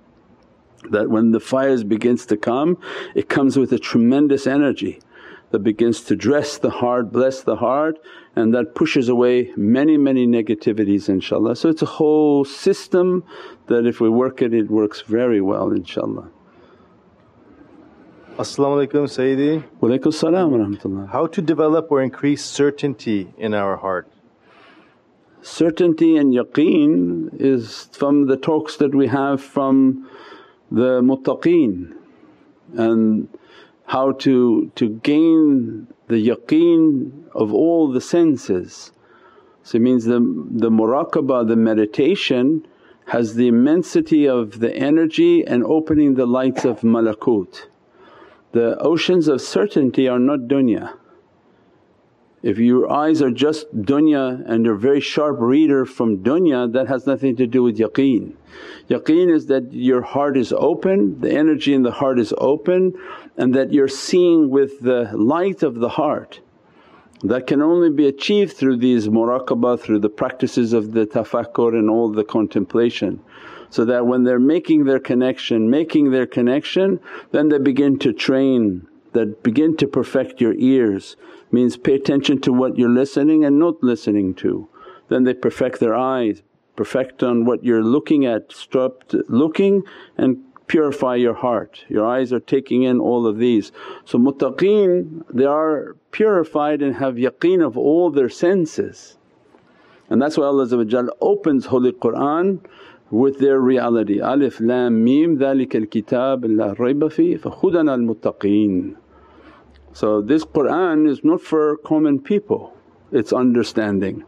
that 0.92 1.10
when 1.10 1.32
the 1.32 1.40
fires 1.40 1.84
begins 1.84 2.26
to 2.26 2.38
come 2.38 2.78
it 3.16 3.30
comes 3.30 3.58
with 3.58 3.72
a 3.72 3.80
tremendous 3.80 4.46
energy 4.48 5.00
that 5.52 5.60
begins 5.60 6.02
to 6.02 6.16
dress 6.16 6.58
the 6.58 6.70
heart, 6.70 7.12
bless 7.12 7.42
the 7.42 7.58
heart 7.58 8.00
and 8.36 8.54
that 8.54 8.76
pushes 8.76 9.10
away 9.10 9.52
many 9.56 9.98
many 9.98 10.26
negativities 10.28 11.10
inshaAllah. 11.10 11.58
So 11.58 11.70
it's 11.70 11.82
a 11.82 11.92
whole 12.00 12.46
system 12.46 13.24
that 13.68 13.86
if 13.86 14.00
we 14.00 14.10
work 14.10 14.42
it, 14.42 14.54
it 14.54 14.70
works 14.70 15.02
very 15.02 15.42
well 15.42 15.70
inshaAllah. 15.70 16.30
As-salamu 18.40 18.88
alaykum 18.88 19.06
Sayyidi. 19.06 19.64
Walaykum 19.80 20.12
salam 20.12 20.50
wa 20.52 20.58
rahmatullah. 20.58 21.10
How 21.10 21.28
to 21.28 21.40
develop 21.40 21.92
or 21.92 22.02
increase 22.02 22.44
certainty 22.44 23.32
in 23.38 23.54
our 23.54 23.78
heart? 23.78 24.12
Certainty 25.44 26.18
and 26.18 26.34
yaqeen 26.34 27.30
is 27.40 27.90
from 27.92 28.26
the 28.26 28.38
talks 28.38 28.78
that 28.78 28.96
we 28.96 29.08
have 29.08 29.40
from 29.40 30.10
the 30.72 31.02
muttaqeen 31.02 31.96
and 32.76 33.28
how 33.86 34.14
to, 34.14 34.72
to 34.76 34.90
gain 34.90 35.88
the 36.14 36.30
yaqeen 36.30 37.12
of 37.34 37.52
all 37.52 37.92
the 37.92 38.02
senses. 38.02 38.92
So 39.64 39.78
it 39.78 39.82
means 39.82 40.06
the, 40.06 40.20
the 40.52 40.70
muraqabah, 40.70 41.48
the 41.48 41.56
meditation 41.56 42.68
has 43.08 43.34
the 43.34 43.48
immensity 43.48 44.28
of 44.28 44.60
the 44.60 44.74
energy 44.76 45.44
and 45.46 45.64
opening 45.64 46.14
the 46.14 46.28
lights 46.28 46.66
of 46.66 46.82
malakut. 46.82 47.68
The 48.52 48.78
oceans 48.80 49.28
of 49.28 49.42
certainty 49.42 50.08
are 50.08 50.20
not 50.20 50.42
dunya. 50.42 50.94
If 52.44 52.60
your 52.60 52.92
eyes 52.92 53.22
are 53.22 53.32
just 53.32 53.74
dunya 53.74 54.44
and 54.46 54.66
you're 54.66 54.76
a 54.76 54.80
very 54.80 55.00
sharp 55.00 55.38
reader 55.40 55.86
from 55.86 56.18
dunya 56.18 56.72
that 56.74 56.88
has 56.90 57.08
nothing 57.08 57.36
to 57.38 57.48
do 57.48 57.64
with 57.64 57.78
yaqeen. 57.78 58.34
Yaqeen 58.90 59.34
is 59.34 59.48
that 59.48 59.74
your 59.74 60.02
heart 60.02 60.38
is 60.38 60.54
open, 60.54 61.20
the 61.22 61.32
energy 61.32 61.74
in 61.74 61.84
the 61.84 61.92
heart 61.92 62.20
is 62.20 62.34
open 62.38 62.94
and 63.38 63.54
that 63.54 63.74
you're 63.74 63.88
seeing 63.88 64.50
with 64.50 64.82
the 64.82 65.10
light 65.14 65.64
of 65.64 65.76
the 65.76 65.90
heart. 65.90 66.40
That 67.24 67.48
can 67.48 67.62
only 67.62 67.90
be 67.90 68.08
achieved 68.08 68.54
through 68.58 68.78
these 68.78 69.08
muraqabah, 69.08 69.80
through 69.80 70.00
the 70.00 70.10
practices 70.10 70.74
of 70.74 70.92
the 70.92 71.06
tafakkur 71.06 71.74
and 71.74 71.90
all 71.90 72.12
the 72.12 72.26
contemplation. 72.26 73.22
So 73.70 73.86
that 73.86 74.06
when 74.06 74.24
they're 74.24 74.40
making 74.40 74.84
their 74.84 75.00
connection, 75.00 75.70
making 75.70 76.12
their 76.12 76.28
connection 76.28 77.00
then 77.32 77.50
they 77.50 77.58
begin 77.58 77.98
to 78.00 78.14
train, 78.14 78.88
that 79.14 79.42
begin 79.44 79.78
to 79.78 79.88
perfect 79.88 80.42
your 80.42 80.54
ears 80.56 81.16
means 81.52 81.78
pay 81.78 81.94
attention 81.94 82.42
to 82.42 82.52
what 82.52 82.78
you're 82.78 82.90
listening 82.90 83.46
and 83.46 83.58
not 83.58 83.82
listening 83.82 84.34
to. 84.36 84.68
Then 85.08 85.24
they 85.24 85.34
perfect 85.34 85.80
their 85.80 85.96
eyes, 85.96 86.42
perfect 86.76 87.24
on 87.24 87.46
what 87.46 87.64
you're 87.64 87.84
looking 87.84 88.26
at, 88.26 88.52
stop 88.52 89.04
looking 89.30 89.84
and 90.18 90.44
purify 90.74 91.16
your 91.16 91.38
heart, 91.46 91.86
your 91.96 92.06
eyes 92.16 92.30
are 92.36 92.46
taking 92.56 92.82
in 92.84 93.00
all 93.00 93.24
of 93.32 93.36
these. 93.38 93.72
So 94.06 94.18
muttaqeen 94.18 95.26
they 95.40 95.50
are 95.62 95.96
purified 96.20 96.80
and 96.82 96.96
have 97.04 97.16
yaqeen 97.28 97.60
of 97.66 97.78
all 97.78 98.10
their 98.10 98.30
senses 98.46 99.18
and 100.10 100.22
that's 100.22 100.38
why 100.38 100.46
Allah 100.46 101.10
opens 101.22 101.66
Holy 101.66 101.92
Qur'an 101.92 102.62
with 103.10 103.40
their 103.40 103.60
reality, 103.60 104.20
alif 104.20 104.60
lam 104.60 105.04
mim 105.04 105.38
dhalikal 105.38 105.90
kitab 105.90 106.46
la 106.46 106.74
rayba 106.76 107.12
fi 107.12 107.36
fahudanal 107.36 108.04
muttaqeen. 108.10 108.96
So 109.94 110.22
this 110.22 110.44
Qur'an 110.44 111.08
is 111.08 111.24
not 111.24 111.42
for 111.42 111.78
common 111.78 112.20
people, 112.20 112.76
it's 113.12 113.34
understanding. 113.34 114.24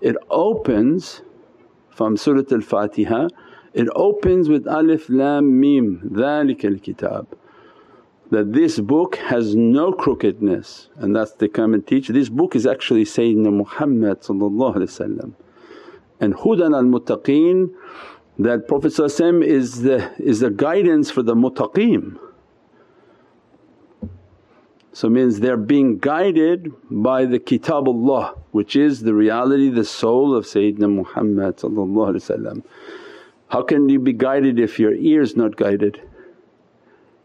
It 0.00 0.16
opens 0.30 1.22
from 1.90 2.16
Surat 2.16 2.50
al-Fatiha 2.50 3.28
it 3.74 3.88
opens 3.94 4.48
with 4.48 4.66
alif 4.66 5.08
lam 5.08 5.60
mim, 5.60 6.00
dhalikal 6.12 6.80
kitab 6.82 7.36
that 8.30 8.52
this 8.52 8.80
book 8.80 9.16
has 9.16 9.54
no 9.54 9.92
crookedness 9.92 10.88
and 10.96 11.14
that's 11.14 11.32
the 11.32 11.48
come 11.48 11.74
and 11.74 11.86
teach. 11.86 12.08
This 12.08 12.28
book 12.28 12.56
is 12.56 12.66
actually 12.66 13.04
Sayyidina 13.04 13.52
Muhammad 13.52 14.18
and 16.20 16.34
hudan 16.34 16.74
al-muttaqeen 16.74 17.70
that 18.38 18.66
Prophet 18.66 18.98
is 18.98 19.82
the, 19.82 20.12
is 20.18 20.40
the 20.40 20.50
guidance 20.50 21.10
for 21.10 21.22
the 21.22 21.34
muttaqeen. 21.34 22.18
So 24.92 25.08
means 25.08 25.40
they're 25.40 25.56
being 25.56 25.98
guided 25.98 26.72
by 26.90 27.26
the 27.26 27.38
Kitabullah 27.38 28.38
which 28.52 28.76
is 28.76 29.02
the 29.02 29.14
reality, 29.14 29.68
the 29.68 29.84
soul 29.84 30.34
of 30.34 30.44
Sayyidina 30.44 30.88
Muhammad 30.88 31.58
how 33.48 33.62
can 33.62 33.88
you 33.88 34.00
be 34.00 34.12
guided 34.12 34.58
if 34.58 34.78
your 34.78 34.94
ear 34.94 35.22
is 35.22 35.36
not 35.36 35.56
guided? 35.56 36.00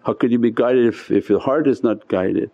How 0.06 0.14
could 0.14 0.32
you 0.32 0.40
be 0.40 0.52
guided 0.52 0.86
if, 0.88 1.12
if 1.12 1.30
your 1.30 1.40
heart 1.40 1.68
is 1.68 1.84
not 1.84 2.08
guided? 2.08 2.52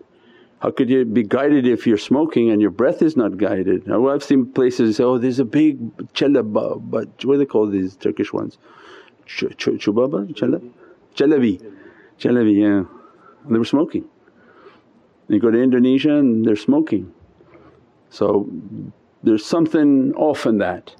How 0.59 0.71
could 0.71 0.89
you 0.89 1.05
be 1.05 1.23
guided 1.23 1.67
if 1.67 1.85
you're 1.85 1.97
smoking 1.97 2.49
and 2.49 2.61
your 2.61 2.71
breath 2.71 3.01
is 3.01 3.15
not 3.15 3.37
guided? 3.37 3.85
Now 3.87 4.07
I've 4.09 4.23
seen 4.23 4.45
places 4.51 4.97
say, 4.97 5.03
oh 5.03 5.17
there's 5.17 5.39
a 5.39 5.45
big 5.45 5.95
chalaba 6.13 6.81
but 6.89 7.07
what 7.25 7.33
do 7.33 7.37
they 7.37 7.45
call 7.45 7.67
these 7.67 7.95
Turkish 7.95 8.31
ones? 8.33 8.57
Ch 9.25 9.43
ch 9.57 9.67
chubaba? 9.83 10.27
Chalab? 10.33 10.71
Chalabi, 11.15 11.61
chalabi 12.19 12.61
yeah. 12.61 12.83
And 13.45 13.53
they 13.53 13.59
were 13.59 13.65
smoking. 13.65 14.05
You 15.27 15.39
go 15.39 15.51
to 15.51 15.61
Indonesia 15.61 16.15
and 16.15 16.45
they're 16.45 16.55
smoking. 16.55 17.13
So 18.09 18.49
there's 19.23 19.45
something 19.45 20.13
off 20.15 20.45
in 20.45 20.59
that. 20.59 20.95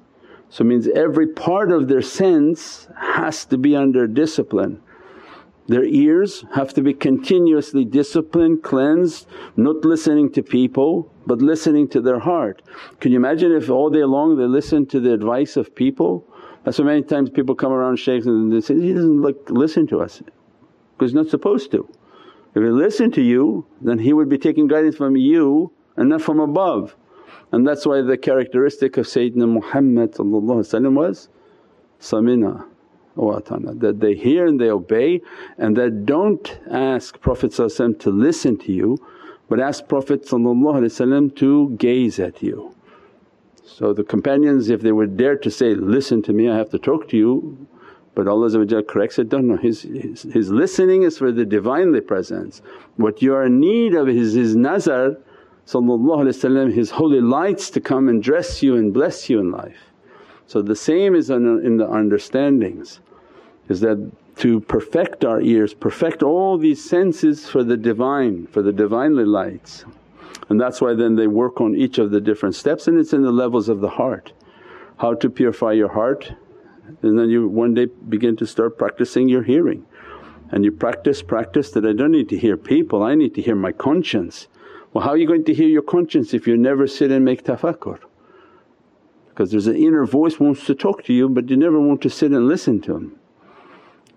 So 0.48 0.64
means 0.64 0.88
every 0.88 1.26
part 1.26 1.70
of 1.72 1.88
their 1.88 2.02
sense 2.02 2.88
has 2.96 3.44
to 3.46 3.58
be 3.58 3.74
under 3.74 4.06
discipline. 4.06 4.80
Their 5.68 5.84
ears 5.84 6.44
have 6.54 6.72
to 6.74 6.82
be 6.82 6.94
continuously 6.94 7.84
disciplined, 7.84 8.62
cleansed, 8.62 9.26
not 9.56 9.84
listening 9.84 10.30
to 10.32 10.42
people 10.42 11.12
but 11.26 11.42
listening 11.42 11.88
to 11.88 12.00
their 12.00 12.20
heart. 12.20 12.62
Can 13.00 13.10
you 13.10 13.18
imagine 13.18 13.50
if 13.50 13.68
all 13.68 13.90
day 13.90 14.04
long 14.04 14.36
they 14.36 14.44
listen 14.44 14.86
to 14.86 15.00
the 15.00 15.12
advice 15.12 15.56
of 15.56 15.74
people? 15.74 16.24
That's 16.62 16.78
why 16.78 16.84
many 16.84 17.02
times 17.02 17.30
people 17.30 17.56
come 17.56 17.72
around 17.72 17.96
shaykhs 17.96 18.26
and 18.26 18.52
they 18.52 18.60
say, 18.60 18.74
he 18.74 18.92
doesn't 18.94 19.22
like 19.22 19.36
listen 19.50 19.88
to 19.88 20.00
us 20.00 20.22
because 20.96 21.10
he's 21.10 21.14
not 21.14 21.28
supposed 21.28 21.72
to. 21.72 21.88
If 22.54 22.62
he 22.62 22.68
listened 22.68 23.14
to 23.14 23.22
you 23.22 23.66
then 23.80 23.98
he 23.98 24.12
would 24.12 24.28
be 24.28 24.38
taking 24.38 24.68
guidance 24.68 24.96
from 24.96 25.16
you 25.16 25.72
and 25.96 26.08
not 26.08 26.22
from 26.22 26.38
above. 26.38 26.94
And 27.52 27.66
that's 27.66 27.86
why 27.86 28.02
the 28.02 28.16
characteristic 28.16 28.96
of 28.96 29.06
Sayyidina 29.06 29.48
Muhammad 29.48 30.14
was 30.18 31.28
samina 32.00 32.66
wa 33.14 33.40
atana 33.40 33.78
that 33.80 34.00
they 34.00 34.14
hear 34.14 34.46
and 34.46 34.60
they 34.60 34.70
obey 34.70 35.22
and 35.56 35.76
that 35.76 36.04
don't 36.04 36.58
ask 36.70 37.18
Prophet 37.20 37.52
to 37.52 38.10
listen 38.10 38.58
to 38.58 38.72
you 38.72 38.98
but 39.48 39.60
ask 39.60 39.86
Prophet 39.88 40.26
to 40.26 41.76
gaze 41.78 42.18
at 42.18 42.42
you. 42.42 42.74
So 43.64 43.92
the 43.92 44.04
companions 44.04 44.68
if 44.68 44.80
they 44.82 44.92
would 44.92 45.16
dare 45.16 45.36
to 45.36 45.50
say, 45.50 45.74
listen 45.74 46.22
to 46.22 46.32
me 46.32 46.50
I 46.50 46.56
have 46.56 46.70
to 46.70 46.78
talk 46.78 47.08
to 47.08 47.16
you 47.16 47.66
but 48.14 48.26
Allah 48.28 48.82
corrects 48.82 49.18
it, 49.18 49.28
don't 49.28 49.46
know 49.46 49.58
his, 49.58 49.82
his, 49.82 50.22
his 50.22 50.50
listening 50.50 51.02
is 51.02 51.18
for 51.18 51.30
the 51.30 51.44
Divinely 51.44 52.00
Presence. 52.00 52.62
What 52.96 53.20
you 53.20 53.34
are 53.34 53.44
in 53.44 53.60
need 53.60 53.94
of 53.94 54.08
is 54.08 54.32
His 54.32 54.56
nazar 54.56 55.18
His 55.66 56.90
holy 56.90 57.20
lights 57.20 57.70
to 57.70 57.80
come 57.80 58.08
and 58.08 58.22
dress 58.22 58.62
you 58.62 58.76
and 58.76 58.94
bless 58.94 59.28
you 59.28 59.40
in 59.40 59.50
life. 59.50 59.90
So 60.46 60.62
the 60.62 60.76
same 60.76 61.16
is 61.16 61.28
in, 61.28 61.76
the 61.76 61.90
understandings 61.90 63.00
is 63.68 63.80
that 63.80 64.12
to 64.36 64.60
perfect 64.60 65.24
our 65.24 65.40
ears, 65.40 65.74
perfect 65.74 66.22
all 66.22 66.56
these 66.56 66.88
senses 66.88 67.48
for 67.48 67.64
the 67.64 67.76
Divine, 67.76 68.46
for 68.46 68.62
the 68.62 68.72
Divinely 68.72 69.24
lights. 69.24 69.84
And 70.48 70.60
that's 70.60 70.80
why 70.80 70.94
then 70.94 71.16
they 71.16 71.26
work 71.26 71.60
on 71.60 71.74
each 71.74 71.98
of 71.98 72.12
the 72.12 72.20
different 72.20 72.54
steps 72.54 72.86
and 72.86 72.98
it's 72.98 73.12
in 73.12 73.22
the 73.22 73.32
levels 73.32 73.68
of 73.68 73.80
the 73.80 73.88
heart. 73.88 74.32
How 74.98 75.14
to 75.14 75.28
purify 75.28 75.72
your 75.72 75.92
heart 75.92 76.32
and 77.02 77.18
then 77.18 77.28
you 77.28 77.48
one 77.48 77.74
day 77.74 77.86
begin 77.86 78.36
to 78.36 78.46
start 78.46 78.78
practicing 78.78 79.28
your 79.28 79.42
hearing 79.42 79.84
and 80.50 80.64
you 80.64 80.70
practice, 80.70 81.22
practice 81.22 81.72
that 81.72 81.84
I 81.84 81.92
don't 81.92 82.12
need 82.12 82.28
to 82.28 82.38
hear 82.38 82.56
people, 82.56 83.02
I 83.02 83.16
need 83.16 83.34
to 83.34 83.42
hear 83.42 83.56
my 83.56 83.72
conscience. 83.72 84.46
Well 84.96 85.04
how 85.04 85.10
are 85.10 85.18
you 85.18 85.26
going 85.26 85.44
to 85.44 85.52
hear 85.52 85.68
your 85.68 85.82
conscience 85.82 86.32
if 86.32 86.46
you 86.46 86.56
never 86.56 86.86
sit 86.86 87.10
and 87.10 87.22
make 87.22 87.44
tafakkur? 87.44 87.98
Because 89.28 89.50
there's 89.50 89.66
an 89.66 89.76
inner 89.76 90.06
voice 90.06 90.40
wants 90.40 90.64
to 90.64 90.74
talk 90.74 91.04
to 91.04 91.12
you 91.12 91.28
but 91.28 91.50
you 91.50 91.56
never 91.58 91.78
want 91.78 92.00
to 92.00 92.08
sit 92.08 92.30
and 92.30 92.48
listen 92.48 92.80
to 92.80 92.96
him. 92.96 93.20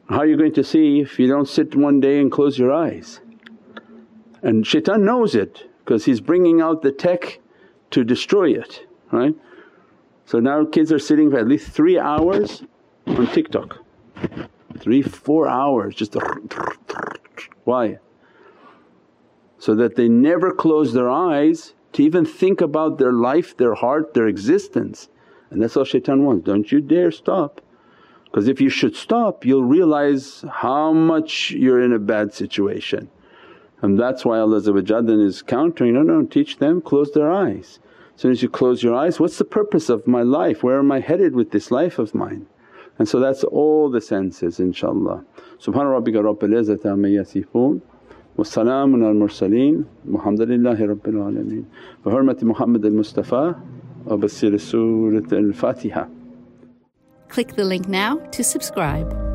How 0.07 0.19
are 0.19 0.25
you 0.25 0.37
going 0.37 0.53
to 0.53 0.63
see 0.63 1.01
if 1.01 1.19
you 1.19 1.27
don't 1.27 1.49
sit 1.49 1.75
one 1.75 1.99
day 1.99 2.21
and 2.21 2.31
close 2.31 2.57
your 2.57 2.71
eyes? 2.71 3.19
And 4.41 4.65
shaitan 4.65 5.03
knows 5.03 5.35
it 5.35 5.69
because 5.79 6.05
he's 6.05 6.21
bringing 6.21 6.61
out 6.61 6.81
the 6.81 6.93
tech 6.93 7.41
to 7.91 8.05
destroy 8.05 8.51
it, 8.51 8.87
right. 9.11 9.35
So 10.27 10.39
now 10.39 10.63
kids 10.63 10.93
are 10.93 10.99
sitting 11.09 11.29
for 11.29 11.39
at 11.39 11.47
least 11.49 11.71
three 11.71 11.99
hours 11.99 12.63
on 13.05 13.27
TikTok, 13.27 13.79
three, 14.77 15.01
four 15.01 15.45
hours 15.45 15.93
just 15.93 16.15
why? 17.65 17.99
So 19.59 19.75
that 19.75 19.95
they 19.95 20.09
never 20.09 20.51
close 20.51 20.93
their 20.93 21.09
eyes 21.09 21.73
to 21.93 22.03
even 22.03 22.25
think 22.25 22.61
about 22.61 22.97
their 22.97 23.11
life, 23.11 23.55
their 23.57 23.75
heart, 23.75 24.13
their 24.13 24.27
existence 24.27 25.09
and 25.49 25.61
that's 25.61 25.75
all 25.75 25.83
shaitan 25.83 26.23
wants, 26.23 26.45
don't 26.45 26.71
you 26.71 26.81
dare 26.81 27.11
stop. 27.11 27.61
Because 28.25 28.47
if 28.47 28.61
you 28.61 28.69
should 28.69 28.95
stop 28.95 29.45
you'll 29.45 29.63
realize 29.63 30.45
how 30.51 30.93
much 30.93 31.51
you're 31.51 31.81
in 31.81 31.93
a 31.93 31.99
bad 31.99 32.33
situation. 32.33 33.09
And 33.81 33.97
that's 33.97 34.25
why 34.25 34.39
Allah 34.39 34.57
is 34.57 35.41
countering, 35.41 35.93
no, 35.93 36.03
no 36.03 36.25
teach 36.25 36.57
them, 36.57 36.81
close 36.81 37.11
their 37.11 37.31
eyes. 37.31 37.79
As 38.15 38.21
soon 38.21 38.31
as 38.31 38.43
you 38.43 38.49
close 38.49 38.83
your 38.83 38.93
eyes, 38.93 39.19
what's 39.19 39.37
the 39.37 39.45
purpose 39.45 39.87
of 39.89 40.05
my 40.05 40.21
life? 40.21 40.61
Where 40.61 40.79
am 40.79 40.91
I 40.91 40.99
headed 40.99 41.33
with 41.33 41.51
this 41.51 41.71
life 41.71 41.97
of 41.97 42.13
mine? 42.13 42.47
And 42.97 43.07
so 43.07 43.19
that's 43.19 43.45
all 43.45 43.89
the 43.89 44.01
senses 44.01 44.59
inshaAllah. 44.59 45.23
Subhana 45.57 45.97
rabbika 45.97 46.21
rabbil 46.21 46.59
izzati 46.59 46.85
amma 46.85 47.07
yasifoon 47.07 47.81
wa 48.39 48.45
salaamun 48.45 49.03
al 49.03 49.17
mursaleen 49.21 49.85
walhamdulillahi 50.07 50.87
rabbil 50.93 51.19
alameen. 51.27 51.65
Bi 52.03 52.11
hurmati 52.15 52.45
Muhammad 52.51 52.85
al 52.85 52.95
Mustafa 53.01 53.43
wa 54.05 54.17
basir 54.17 54.55
Surat 54.59 55.33
al 55.33 55.51
Fatiha. 55.51 56.07
Click 57.27 57.55
the 57.55 57.65
link 57.65 57.87
now 57.87 58.15
to 58.31 58.43
subscribe. 58.43 59.28